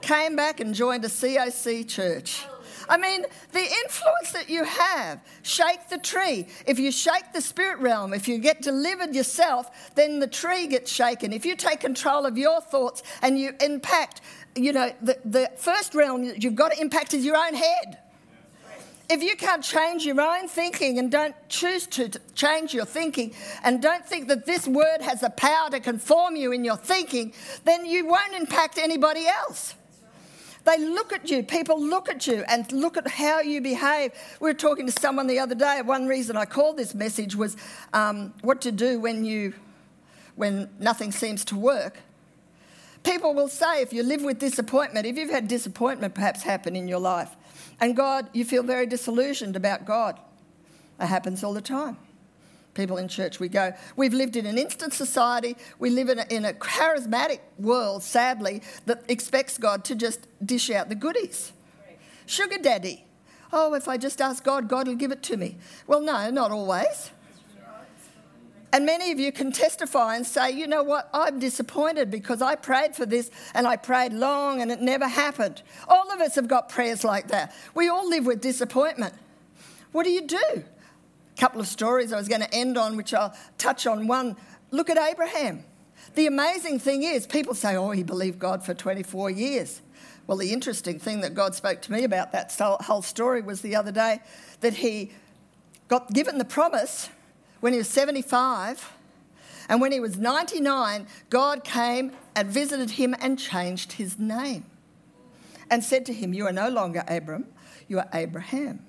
Came 0.00 0.36
back 0.36 0.60
and 0.60 0.74
joined 0.74 1.04
a 1.04 1.08
COC 1.08 1.88
church. 1.88 2.44
I 2.88 2.98
mean, 2.98 3.24
the 3.52 3.60
influence 3.60 4.32
that 4.32 4.50
you 4.50 4.64
have, 4.64 5.20
shake 5.42 5.88
the 5.88 5.96
tree. 5.96 6.46
If 6.66 6.78
you 6.78 6.92
shake 6.92 7.32
the 7.32 7.40
spirit 7.40 7.78
realm, 7.78 8.12
if 8.12 8.28
you 8.28 8.38
get 8.38 8.60
delivered 8.60 9.14
yourself, 9.14 9.94
then 9.94 10.20
the 10.20 10.26
tree 10.26 10.66
gets 10.66 10.92
shaken. 10.92 11.32
If 11.32 11.46
you 11.46 11.56
take 11.56 11.80
control 11.80 12.26
of 12.26 12.36
your 12.36 12.60
thoughts 12.60 13.02
and 13.22 13.38
you 13.38 13.54
impact 13.60 14.20
you 14.56 14.72
know, 14.72 14.92
the, 15.02 15.18
the 15.24 15.50
first 15.56 15.94
realm 15.94 16.26
that 16.26 16.42
you've 16.42 16.54
got 16.54 16.72
to 16.72 16.80
impact 16.80 17.14
is 17.14 17.24
your 17.24 17.36
own 17.36 17.54
head. 17.54 17.98
If 19.10 19.22
you 19.22 19.36
can't 19.36 19.62
change 19.62 20.06
your 20.06 20.20
own 20.20 20.48
thinking 20.48 20.98
and 20.98 21.10
don't 21.10 21.34
choose 21.48 21.86
to 21.88 22.08
change 22.34 22.72
your 22.72 22.86
thinking 22.86 23.34
and 23.62 23.82
don't 23.82 24.06
think 24.06 24.28
that 24.28 24.46
this 24.46 24.66
word 24.66 25.02
has 25.02 25.20
the 25.20 25.30
power 25.30 25.68
to 25.70 25.80
conform 25.80 26.36
you 26.36 26.52
in 26.52 26.64
your 26.64 26.76
thinking, 26.76 27.34
then 27.64 27.84
you 27.84 28.06
won't 28.06 28.32
impact 28.34 28.78
anybody 28.78 29.26
else. 29.26 29.74
They 30.64 30.78
look 30.78 31.12
at 31.12 31.30
you, 31.30 31.42
people 31.42 31.78
look 31.78 32.08
at 32.08 32.26
you 32.26 32.44
and 32.48 32.70
look 32.72 32.96
at 32.96 33.06
how 33.06 33.40
you 33.40 33.60
behave. 33.60 34.12
We 34.40 34.48
were 34.48 34.54
talking 34.54 34.86
to 34.86 34.92
someone 34.92 35.26
the 35.26 35.38
other 35.38 35.54
day. 35.54 35.82
One 35.82 36.06
reason 36.06 36.38
I 36.38 36.46
called 36.46 36.78
this 36.78 36.94
message 36.94 37.36
was 37.36 37.58
um, 37.92 38.32
what 38.40 38.62
to 38.62 38.72
do 38.72 38.98
when, 38.98 39.26
you, 39.26 39.52
when 40.36 40.70
nothing 40.78 41.12
seems 41.12 41.44
to 41.46 41.56
work. 41.56 41.98
People 43.04 43.34
will 43.34 43.48
say, 43.48 43.82
if 43.82 43.92
you 43.92 44.02
live 44.02 44.22
with 44.22 44.38
disappointment, 44.38 45.06
if 45.06 45.16
you've 45.16 45.30
had 45.30 45.46
disappointment 45.46 46.14
perhaps 46.14 46.42
happen 46.42 46.74
in 46.74 46.88
your 46.88 46.98
life, 46.98 47.36
and 47.80 47.94
God, 47.94 48.28
you 48.32 48.44
feel 48.44 48.62
very 48.62 48.86
disillusioned 48.86 49.56
about 49.56 49.84
God. 49.84 50.18
It 50.98 51.06
happens 51.06 51.44
all 51.44 51.52
the 51.52 51.60
time. 51.60 51.98
People 52.72 52.96
in 52.96 53.06
church, 53.06 53.38
we 53.38 53.48
go, 53.48 53.72
we've 53.94 54.14
lived 54.14 54.36
in 54.36 54.46
an 54.46 54.58
instant 54.58 54.92
society, 54.92 55.56
we 55.78 55.90
live 55.90 56.08
in 56.08 56.18
a, 56.18 56.26
in 56.28 56.44
a 56.44 56.52
charismatic 56.52 57.40
world, 57.58 58.02
sadly, 58.02 58.62
that 58.86 59.04
expects 59.08 59.58
God 59.58 59.84
to 59.84 59.94
just 59.94 60.26
dish 60.44 60.70
out 60.70 60.88
the 60.88 60.96
goodies. 60.96 61.52
Sugar 62.26 62.58
daddy. 62.58 63.04
Oh, 63.52 63.74
if 63.74 63.86
I 63.86 63.96
just 63.96 64.20
ask 64.20 64.42
God, 64.42 64.68
God 64.68 64.88
will 64.88 64.96
give 64.96 65.12
it 65.12 65.22
to 65.24 65.36
me. 65.36 65.58
Well, 65.86 66.00
no, 66.00 66.30
not 66.30 66.50
always. 66.50 67.10
And 68.74 68.84
many 68.84 69.12
of 69.12 69.20
you 69.20 69.30
can 69.30 69.52
testify 69.52 70.16
and 70.16 70.26
say, 70.26 70.50
you 70.50 70.66
know 70.66 70.82
what, 70.82 71.08
I'm 71.14 71.38
disappointed 71.38 72.10
because 72.10 72.42
I 72.42 72.56
prayed 72.56 72.96
for 72.96 73.06
this 73.06 73.30
and 73.54 73.68
I 73.68 73.76
prayed 73.76 74.12
long 74.12 74.60
and 74.60 74.72
it 74.72 74.80
never 74.80 75.06
happened. 75.06 75.62
All 75.86 76.10
of 76.10 76.20
us 76.20 76.34
have 76.34 76.48
got 76.48 76.70
prayers 76.70 77.04
like 77.04 77.28
that. 77.28 77.54
We 77.76 77.88
all 77.88 78.08
live 78.08 78.26
with 78.26 78.40
disappointment. 78.40 79.14
What 79.92 80.02
do 80.02 80.10
you 80.10 80.22
do? 80.22 80.42
A 80.56 81.40
couple 81.40 81.60
of 81.60 81.68
stories 81.68 82.12
I 82.12 82.16
was 82.16 82.26
going 82.26 82.40
to 82.40 82.52
end 82.52 82.76
on, 82.76 82.96
which 82.96 83.14
I'll 83.14 83.32
touch 83.58 83.86
on. 83.86 84.08
One, 84.08 84.36
look 84.72 84.90
at 84.90 84.98
Abraham. 84.98 85.62
The 86.16 86.26
amazing 86.26 86.80
thing 86.80 87.04
is, 87.04 87.28
people 87.28 87.54
say, 87.54 87.76
oh, 87.76 87.92
he 87.92 88.02
believed 88.02 88.40
God 88.40 88.66
for 88.66 88.74
24 88.74 89.30
years. 89.30 89.82
Well, 90.26 90.36
the 90.36 90.52
interesting 90.52 90.98
thing 90.98 91.20
that 91.20 91.34
God 91.34 91.54
spoke 91.54 91.80
to 91.82 91.92
me 91.92 92.02
about 92.02 92.32
that 92.32 92.52
whole 92.58 93.02
story 93.02 93.40
was 93.40 93.60
the 93.60 93.76
other 93.76 93.92
day 93.92 94.18
that 94.62 94.74
he 94.74 95.12
got 95.86 96.12
given 96.12 96.38
the 96.38 96.44
promise 96.44 97.08
when 97.64 97.72
he 97.72 97.78
was 97.78 97.88
75. 97.88 98.92
And 99.70 99.80
when 99.80 99.90
he 99.90 99.98
was 99.98 100.18
99, 100.18 101.06
God 101.30 101.64
came 101.64 102.12
and 102.36 102.50
visited 102.50 102.90
him 102.90 103.16
and 103.18 103.38
changed 103.38 103.92
his 103.92 104.18
name 104.18 104.66
and 105.70 105.82
said 105.82 106.04
to 106.04 106.12
him, 106.12 106.34
You 106.34 106.46
are 106.46 106.52
no 106.52 106.68
longer 106.68 107.02
Abram, 107.08 107.46
you 107.88 108.00
are 108.00 108.08
Abraham. 108.12 108.84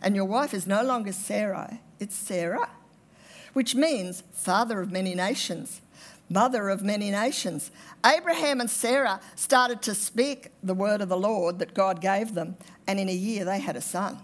And 0.00 0.14
your 0.14 0.24
wife 0.24 0.54
is 0.54 0.68
no 0.68 0.84
longer 0.84 1.10
Sarai, 1.10 1.80
it's 1.98 2.14
Sarah, 2.14 2.68
which 3.54 3.74
means 3.74 4.22
father 4.30 4.80
of 4.80 4.92
many 4.92 5.16
nations, 5.16 5.80
mother 6.30 6.68
of 6.68 6.80
many 6.80 7.10
nations. 7.10 7.72
Abraham 8.06 8.60
and 8.60 8.70
Sarah 8.70 9.20
started 9.34 9.82
to 9.82 9.96
speak 9.96 10.52
the 10.62 10.74
word 10.74 11.00
of 11.00 11.08
the 11.08 11.18
Lord 11.18 11.58
that 11.58 11.74
God 11.74 12.00
gave 12.00 12.34
them, 12.34 12.56
and 12.86 13.00
in 13.00 13.08
a 13.08 13.12
year 13.12 13.44
they 13.44 13.58
had 13.58 13.74
a 13.74 13.80
son. 13.80 14.20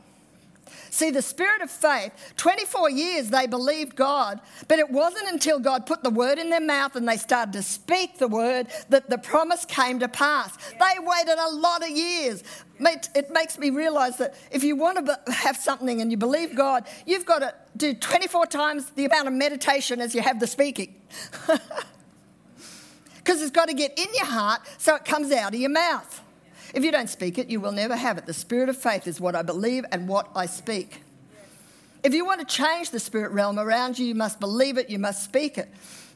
See, 0.99 1.13
the 1.13 1.23
spirit 1.23 1.63
of 1.63 1.71
faith, 1.71 2.11
24 2.39 2.91
years 2.91 3.31
they 3.31 3.47
believed 3.47 3.95
God, 3.95 4.41
but 4.67 4.81
it 4.81 4.91
wasn't 4.91 5.29
until 5.29 5.61
God 5.61 5.87
put 5.87 6.03
the 6.03 6.11
word 6.11 6.41
in 6.41 6.51
their 6.51 6.61
mouth 6.61 6.97
and 6.97 7.09
they 7.09 7.17
started 7.17 7.53
to 7.53 7.63
speak 7.63 8.19
the 8.19 8.27
word 8.27 8.67
that 8.89 9.09
the 9.09 9.17
promise 9.17 9.65
came 9.65 10.01
to 10.01 10.09
pass. 10.09 10.57
They 10.73 10.99
waited 10.99 11.39
a 11.39 11.51
lot 11.51 11.85
of 11.85 11.91
years. 11.91 12.43
It 12.81 13.31
makes 13.31 13.61
me 13.61 13.71
realize 13.71 14.17
that 14.17 14.35
if 14.51 14.65
you 14.65 14.75
want 14.75 15.07
to 15.07 15.33
have 15.33 15.57
something 15.57 16.01
and 16.01 16.11
you 16.11 16.17
believe 16.17 16.57
God, 16.57 16.85
you've 17.07 17.25
got 17.25 17.39
to 17.39 17.55
do 17.77 17.95
24 17.95 18.47
times 18.47 18.91
the 18.97 19.05
amount 19.05 19.29
of 19.29 19.35
meditation 19.35 20.01
as 20.01 20.17
you 20.17 20.21
have 20.21 20.41
the 20.41 20.49
speaking. 20.49 20.97
Because 23.19 23.43
it's 23.43 23.51
got 23.51 23.69
to 23.69 23.75
get 23.75 23.99
in 23.99 24.07
your 24.15 24.25
heart 24.25 24.63
so 24.79 24.95
it 24.95 25.05
comes 25.05 25.31
out 25.33 25.53
of 25.53 25.61
your 25.61 25.69
mouth. 25.69 26.23
If 26.75 26.85
you 26.85 26.93
don't 26.93 27.09
speak 27.09 27.39
it, 27.39 27.49
you 27.49 27.61
will 27.61 27.73
never 27.73 27.97
have 27.97 28.19
it. 28.19 28.27
The 28.27 28.35
spirit 28.35 28.69
of 28.69 28.77
faith 28.77 29.07
is 29.07 29.21
what 29.21 29.35
I 29.35 29.43
believe 29.43 29.85
and 29.91 30.09
what 30.09 30.29
I 30.35 30.47
speak. 30.47 31.03
If 32.05 32.15
you 32.15 32.25
want 32.25 32.41
to 32.41 32.47
change 32.47 32.91
the 32.91 33.01
spirit 33.01 33.33
realm 33.33 33.59
around 33.59 33.99
you, 33.99 34.07
you 34.07 34.15
must 34.15 34.39
believe 34.39 34.79
it, 34.79 34.89
you 34.89 34.99
must 34.99 35.25
speak 35.25 35.59
it. 35.59 35.69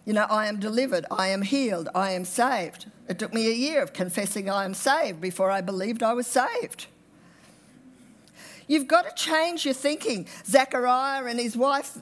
You 0.04 0.12
know, 0.12 0.26
I 0.28 0.46
am 0.46 0.58
delivered, 0.58 1.06
I 1.10 1.28
am 1.28 1.42
healed, 1.42 1.88
I 1.94 2.12
am 2.12 2.24
saved. 2.24 2.86
It 3.08 3.18
took 3.18 3.32
me 3.32 3.48
a 3.48 3.54
year 3.54 3.82
of 3.82 3.92
confessing 3.92 4.50
I 4.50 4.64
am 4.64 4.74
saved 4.74 5.20
before 5.20 5.50
I 5.50 5.60
believed 5.60 6.02
I 6.02 6.12
was 6.12 6.26
saved. 6.26 6.86
You've 8.68 8.88
got 8.88 9.04
to 9.08 9.22
change 9.22 9.64
your 9.64 9.74
thinking. 9.74 10.26
Zechariah 10.44 11.24
and 11.24 11.38
his 11.38 11.56
wife, 11.56 11.98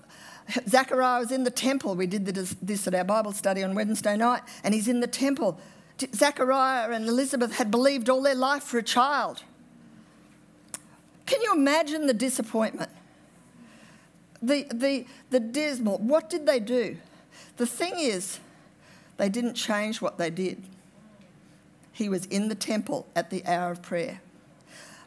Zechariah 0.69 1.21
was 1.21 1.33
in 1.33 1.45
the 1.45 1.51
temple. 1.51 1.95
We 1.95 2.07
did 2.07 2.27
this 2.27 2.87
at 2.87 2.95
our 2.95 3.05
Bible 3.05 3.33
study 3.33 3.63
on 3.63 3.75
Wednesday 3.75 4.17
night, 4.17 4.43
and 4.63 4.75
he's 4.75 4.89
in 4.89 5.01
the 5.01 5.07
temple. 5.07 5.59
Zechariah 6.15 6.91
and 6.91 7.07
Elizabeth 7.07 7.57
had 7.57 7.71
believed 7.71 8.09
all 8.09 8.23
their 8.23 8.35
life 8.35 8.63
for 8.63 8.79
a 8.79 8.83
child. 8.83 9.43
Can 11.27 11.43
you 11.43 11.53
imagine 11.53 12.07
the 12.07 12.15
disappointment? 12.15 12.91
The, 14.43 14.67
the, 14.73 15.07
the 15.31 15.41
dismal. 15.41 15.99
What 15.99 16.31
did 16.31 16.47
they 16.47 16.61
do? 16.61 16.97
The 17.57 17.67
thing 17.67 17.95
is, 17.99 18.41
they 19.17 19.29
didn't 19.29 19.55
change 19.55 20.01
what 20.01 20.19
they 20.19 20.31
did. 20.31 20.63
He 21.93 22.09
was 22.09 22.25
in 22.27 22.49
the 22.49 22.55
temple 22.55 23.07
at 23.15 23.31
the 23.31 23.45
hour 23.45 23.71
of 23.71 23.83
prayer. 23.83 24.23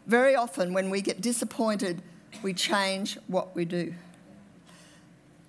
Very 0.06 0.36
often, 0.36 0.74
when 0.74 0.90
we 0.90 1.02
get 1.02 1.22
disappointed, 1.22 2.02
we 2.42 2.54
change 2.54 3.18
what 3.28 3.56
we 3.56 3.66
do. 3.66 3.94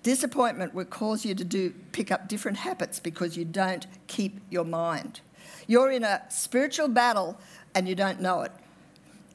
Disappointment 0.01 0.73
will 0.73 0.85
cause 0.85 1.25
you 1.25 1.35
to 1.35 1.43
do, 1.43 1.73
pick 1.91 2.11
up 2.11 2.27
different 2.27 2.57
habits 2.57 2.99
because 2.99 3.37
you 3.37 3.45
don't 3.45 3.87
keep 4.07 4.39
your 4.49 4.63
mind. 4.63 5.21
You're 5.67 5.91
in 5.91 6.03
a 6.03 6.23
spiritual 6.29 6.87
battle 6.87 7.39
and 7.73 7.87
you 7.87 7.95
don't 7.95 8.21
know 8.21 8.41
it. 8.41 8.51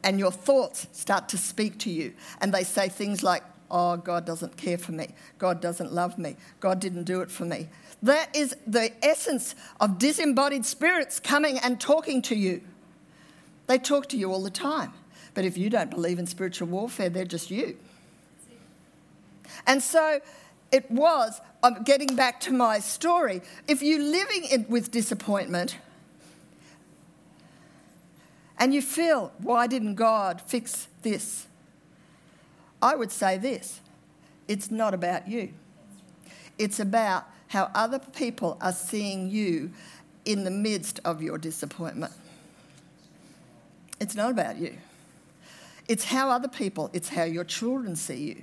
And 0.03 0.19
your 0.19 0.33
thoughts 0.33 0.87
start 0.93 1.29
to 1.31 1.39
speak 1.39 1.79
to 1.81 1.91
you. 1.91 2.15
And 2.41 2.55
they 2.55 2.65
say 2.65 2.89
things 2.89 3.23
like, 3.23 3.43
Oh, 3.71 3.97
God 3.97 4.27
doesn't 4.27 4.57
care 4.57 4.79
for 4.79 4.91
me. 4.91 5.15
God 5.39 5.61
doesn't 5.61 5.93
love 5.93 6.19
me. 6.19 6.37
God 6.59 6.81
didn't 6.81 7.05
do 7.05 7.21
it 7.21 7.31
for 7.31 7.45
me. 7.45 7.69
That 8.03 8.35
is 8.35 8.57
the 8.67 8.93
essence 9.05 9.55
of 9.79 9.99
disembodied 9.99 10.67
spirits 10.67 11.21
coming 11.21 11.59
and 11.59 11.81
talking 11.81 12.21
to 12.23 12.35
you. 12.35 12.63
They 13.69 13.79
talk 13.79 14.09
to 14.09 14.17
you 14.17 14.33
all 14.33 14.43
the 14.43 14.51
time. 14.51 14.93
But 15.35 15.45
if 15.45 15.57
you 15.57 15.71
don't 15.71 15.91
believe 15.91 16.19
in 16.19 16.27
spiritual 16.27 16.67
warfare, 16.67 17.09
they're 17.09 17.25
just 17.25 17.51
you. 17.51 17.77
And 19.67 19.83
so 19.83 20.21
it 20.73 20.91
was, 20.91 21.41
I'm 21.63 21.85
getting 21.85 22.17
back 22.17 22.41
to 22.41 22.53
my 22.53 22.81
story, 22.81 23.43
if 23.69 23.83
you're 23.83 24.03
living 24.03 24.45
in, 24.47 24.67
with 24.69 24.91
disappointment 24.91 25.77
and 28.61 28.75
you 28.75 28.83
feel, 28.83 29.33
why 29.39 29.67
didn't 29.67 29.95
God 29.95 30.43
fix 30.43 30.87
this? 31.01 31.47
I 32.83 32.95
would 32.95 33.11
say 33.11 33.39
this 33.39 33.81
it's 34.47 34.71
not 34.71 34.95
about 34.95 35.27
you, 35.27 35.55
it's 36.59 36.79
about 36.79 37.25
how 37.49 37.71
other 37.75 37.99
people 37.99 38.59
are 38.61 38.73
seeing 38.73 39.29
you 39.29 39.73
in 40.25 40.45
the 40.45 40.51
midst 40.51 41.01
of 41.05 41.23
your 41.23 41.39
disappointment. 41.39 42.13
It's 43.99 44.15
not 44.15 44.31
about 44.31 44.57
you. 44.57 44.77
It's 45.89 46.05
how 46.05 46.31
other 46.31 46.47
people, 46.47 46.91
it's 46.93 47.09
how 47.09 47.25
your 47.25 47.45
children 47.45 47.97
see 47.97 48.23
you. 48.29 48.43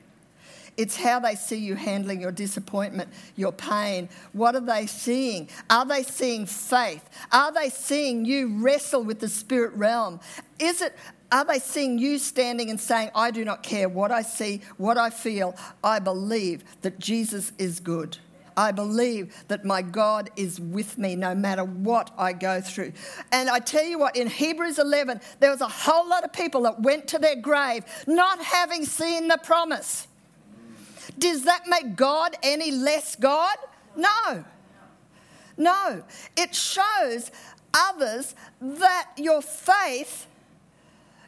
It's 0.77 0.95
how 0.95 1.19
they 1.19 1.35
see 1.35 1.57
you 1.57 1.75
handling 1.75 2.21
your 2.21 2.31
disappointment, 2.31 3.09
your 3.35 3.51
pain. 3.51 4.09
What 4.31 4.55
are 4.55 4.61
they 4.61 4.85
seeing? 4.85 5.49
Are 5.69 5.85
they 5.85 6.03
seeing 6.03 6.45
faith? 6.45 7.09
Are 7.31 7.51
they 7.51 7.69
seeing 7.69 8.25
you 8.25 8.59
wrestle 8.59 9.03
with 9.03 9.19
the 9.19 9.29
spirit 9.29 9.73
realm? 9.73 10.19
Is 10.59 10.81
it 10.81 10.95
are 11.29 11.43
they 11.43 11.59
seeing 11.59 11.97
you 11.97 12.19
standing 12.19 12.69
and 12.69 12.79
saying, 12.79 13.11
I 13.13 13.31
do 13.31 13.43
not 13.43 13.61
care 13.61 13.89
what 13.89 14.11
I 14.11 14.21
see, 14.21 14.61
what 14.77 14.97
I 14.97 15.09
feel, 15.09 15.55
I 15.83 15.99
believe 15.99 16.63
that 16.83 16.99
Jesus 16.99 17.51
is 17.57 17.81
good? 17.81 18.17
I 18.55 18.71
believe 18.71 19.35
that 19.49 19.63
my 19.63 19.83
God 19.83 20.31
is 20.35 20.59
with 20.59 20.97
me 20.97 21.15
no 21.15 21.35
matter 21.35 21.63
what 21.63 22.11
I 22.17 22.33
go 22.33 22.59
through. 22.59 22.93
And 23.31 23.49
I 23.49 23.59
tell 23.59 23.83
you 23.83 23.99
what, 23.99 24.15
in 24.15 24.27
Hebrews 24.27 24.79
11, 24.79 25.21
there 25.39 25.51
was 25.51 25.61
a 25.61 25.67
whole 25.67 26.09
lot 26.09 26.23
of 26.23 26.33
people 26.33 26.63
that 26.63 26.81
went 26.81 27.07
to 27.09 27.19
their 27.19 27.35
grave 27.35 27.83
not 28.07 28.41
having 28.41 28.83
seen 28.83 29.27
the 29.27 29.37
promise. 29.37 30.06
Does 31.17 31.43
that 31.43 31.67
make 31.67 31.95
God 31.95 32.35
any 32.43 32.71
less 32.71 33.15
God? 33.15 33.57
No. 33.95 34.45
No. 35.57 36.03
It 36.35 36.53
shows 36.55 37.31
others 37.73 38.35
that 38.61 39.09
your 39.17 39.41
faith 39.41 40.27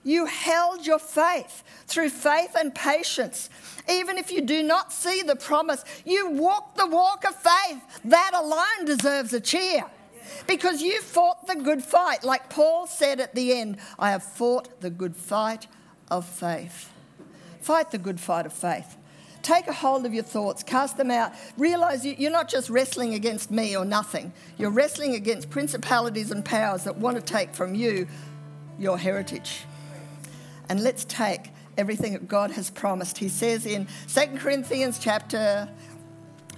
you 0.03 0.25
held 0.25 0.87
your 0.87 0.99
faith 0.99 1.63
through 1.85 2.09
faith 2.09 2.55
and 2.57 2.73
patience. 2.73 3.49
Even 3.89 4.17
if 4.17 4.31
you 4.31 4.41
do 4.41 4.63
not 4.63 4.93
see 4.93 5.21
the 5.21 5.35
promise, 5.35 5.83
you 6.05 6.29
walk 6.31 6.75
the 6.75 6.87
walk 6.87 7.25
of 7.25 7.35
faith. 7.35 8.01
That 8.05 8.31
alone 8.33 8.85
deserves 8.85 9.33
a 9.33 9.39
cheer 9.39 9.83
because 10.47 10.81
you 10.81 11.01
fought 11.01 11.47
the 11.47 11.55
good 11.55 11.83
fight. 11.83 12.23
Like 12.23 12.49
Paul 12.49 12.87
said 12.87 13.19
at 13.19 13.35
the 13.35 13.53
end, 13.53 13.77
I 13.97 14.11
have 14.11 14.23
fought 14.23 14.81
the 14.81 14.89
good 14.89 15.15
fight 15.15 15.67
of 16.09 16.25
faith. 16.25 16.91
Fight 17.61 17.91
the 17.91 17.97
good 17.97 18.19
fight 18.19 18.45
of 18.45 18.53
faith. 18.53 18.95
Take 19.41 19.67
a 19.67 19.73
hold 19.73 20.06
of 20.06 20.13
your 20.13 20.23
thoughts, 20.23 20.63
cast 20.63 20.97
them 20.97 21.12
out. 21.12 21.34
Realize 21.58 22.06
you're 22.06 22.32
not 22.32 22.49
just 22.49 22.69
wrestling 22.69 23.13
against 23.13 23.52
me 23.52 23.75
or 23.75 23.86
nothing. 23.86 24.34
You're 24.58 24.71
wrestling 24.71 25.15
against 25.15 25.49
principalities 25.49 26.32
and 26.32 26.43
powers 26.43 26.84
that 26.84 26.97
want 26.97 27.17
to 27.17 27.21
take 27.21 27.54
from 27.54 27.75
you 27.75 28.08
your 28.78 28.97
heritage 28.97 29.65
and 30.69 30.84
let's 30.84 31.04
take 31.06 31.49
everything 31.78 32.13
that 32.13 32.28
God 32.28 32.52
has 32.52 32.69
promised. 32.69 33.17
He 33.17 33.28
says 33.28 33.65
in 33.65 33.88
2 34.08 34.38
Corinthians 34.38 34.99
chapter 34.99 35.67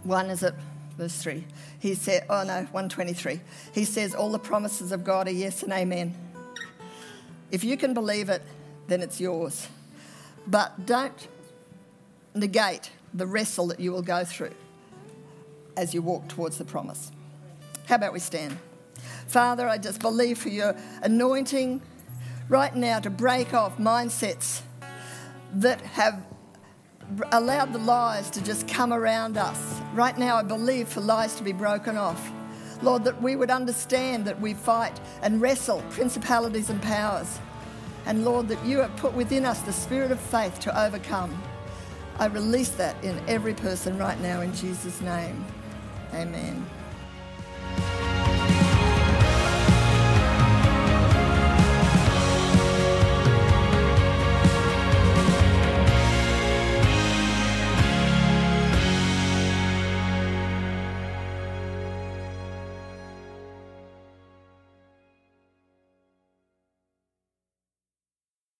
1, 0.03 0.29
is 0.29 0.43
it 0.43 0.53
verse 0.97 1.21
3? 1.23 1.45
He 1.79 1.95
said, 1.95 2.25
oh 2.29 2.43
no, 2.43 2.63
123. 2.71 3.39
He 3.73 3.85
says, 3.85 4.13
All 4.13 4.29
the 4.29 4.39
promises 4.39 4.91
of 4.91 5.03
God 5.03 5.27
are 5.27 5.31
yes 5.31 5.63
and 5.63 5.71
amen. 5.71 6.13
If 7.49 7.63
you 7.63 7.77
can 7.77 7.93
believe 7.93 8.29
it, 8.29 8.41
then 8.87 9.01
it's 9.01 9.19
yours. 9.19 9.67
But 10.45 10.85
don't 10.85 11.27
negate 12.33 12.91
the 13.13 13.27
wrestle 13.27 13.67
that 13.67 13.79
you 13.79 13.91
will 13.91 14.01
go 14.01 14.23
through 14.23 14.53
as 15.75 15.93
you 15.93 16.01
walk 16.01 16.27
towards 16.27 16.57
the 16.57 16.65
promise. 16.65 17.11
How 17.85 17.95
about 17.95 18.13
we 18.13 18.19
stand? 18.19 18.57
Father, 19.27 19.67
I 19.67 19.77
just 19.77 20.01
believe 20.01 20.37
for 20.37 20.49
your 20.49 20.75
anointing 21.01 21.81
right 22.49 22.75
now 22.75 22.99
to 22.99 23.09
break 23.09 23.53
off 23.53 23.77
mindsets 23.77 24.61
that 25.55 25.81
have 25.81 26.23
allowed 27.31 27.73
the 27.73 27.79
lies 27.79 28.29
to 28.31 28.43
just 28.43 28.67
come 28.67 28.93
around 28.93 29.37
us. 29.37 29.81
Right 29.93 30.17
now, 30.17 30.37
I 30.37 30.43
believe 30.43 30.87
for 30.87 31.01
lies 31.01 31.35
to 31.35 31.43
be 31.43 31.51
broken 31.51 31.97
off. 31.97 32.31
Lord, 32.81 33.03
that 33.03 33.21
we 33.21 33.35
would 33.35 33.51
understand 33.51 34.25
that 34.25 34.39
we 34.39 34.53
fight 34.53 34.99
and 35.21 35.41
wrestle 35.41 35.83
principalities 35.89 36.69
and 36.69 36.81
powers. 36.81 37.39
And 38.05 38.25
Lord, 38.25 38.47
that 38.47 38.63
you 38.65 38.79
have 38.79 38.95
put 38.97 39.13
within 39.13 39.45
us 39.45 39.61
the 39.61 39.73
spirit 39.73 40.11
of 40.11 40.19
faith 40.19 40.59
to 40.61 40.81
overcome. 40.85 41.41
I 42.21 42.27
release 42.27 42.69
that 42.75 43.03
in 43.03 43.19
every 43.27 43.55
person 43.55 43.97
right 43.97 44.21
now 44.21 44.41
in 44.41 44.53
Jesus' 44.53 45.01
name. 45.01 45.43
Amen. 46.13 46.67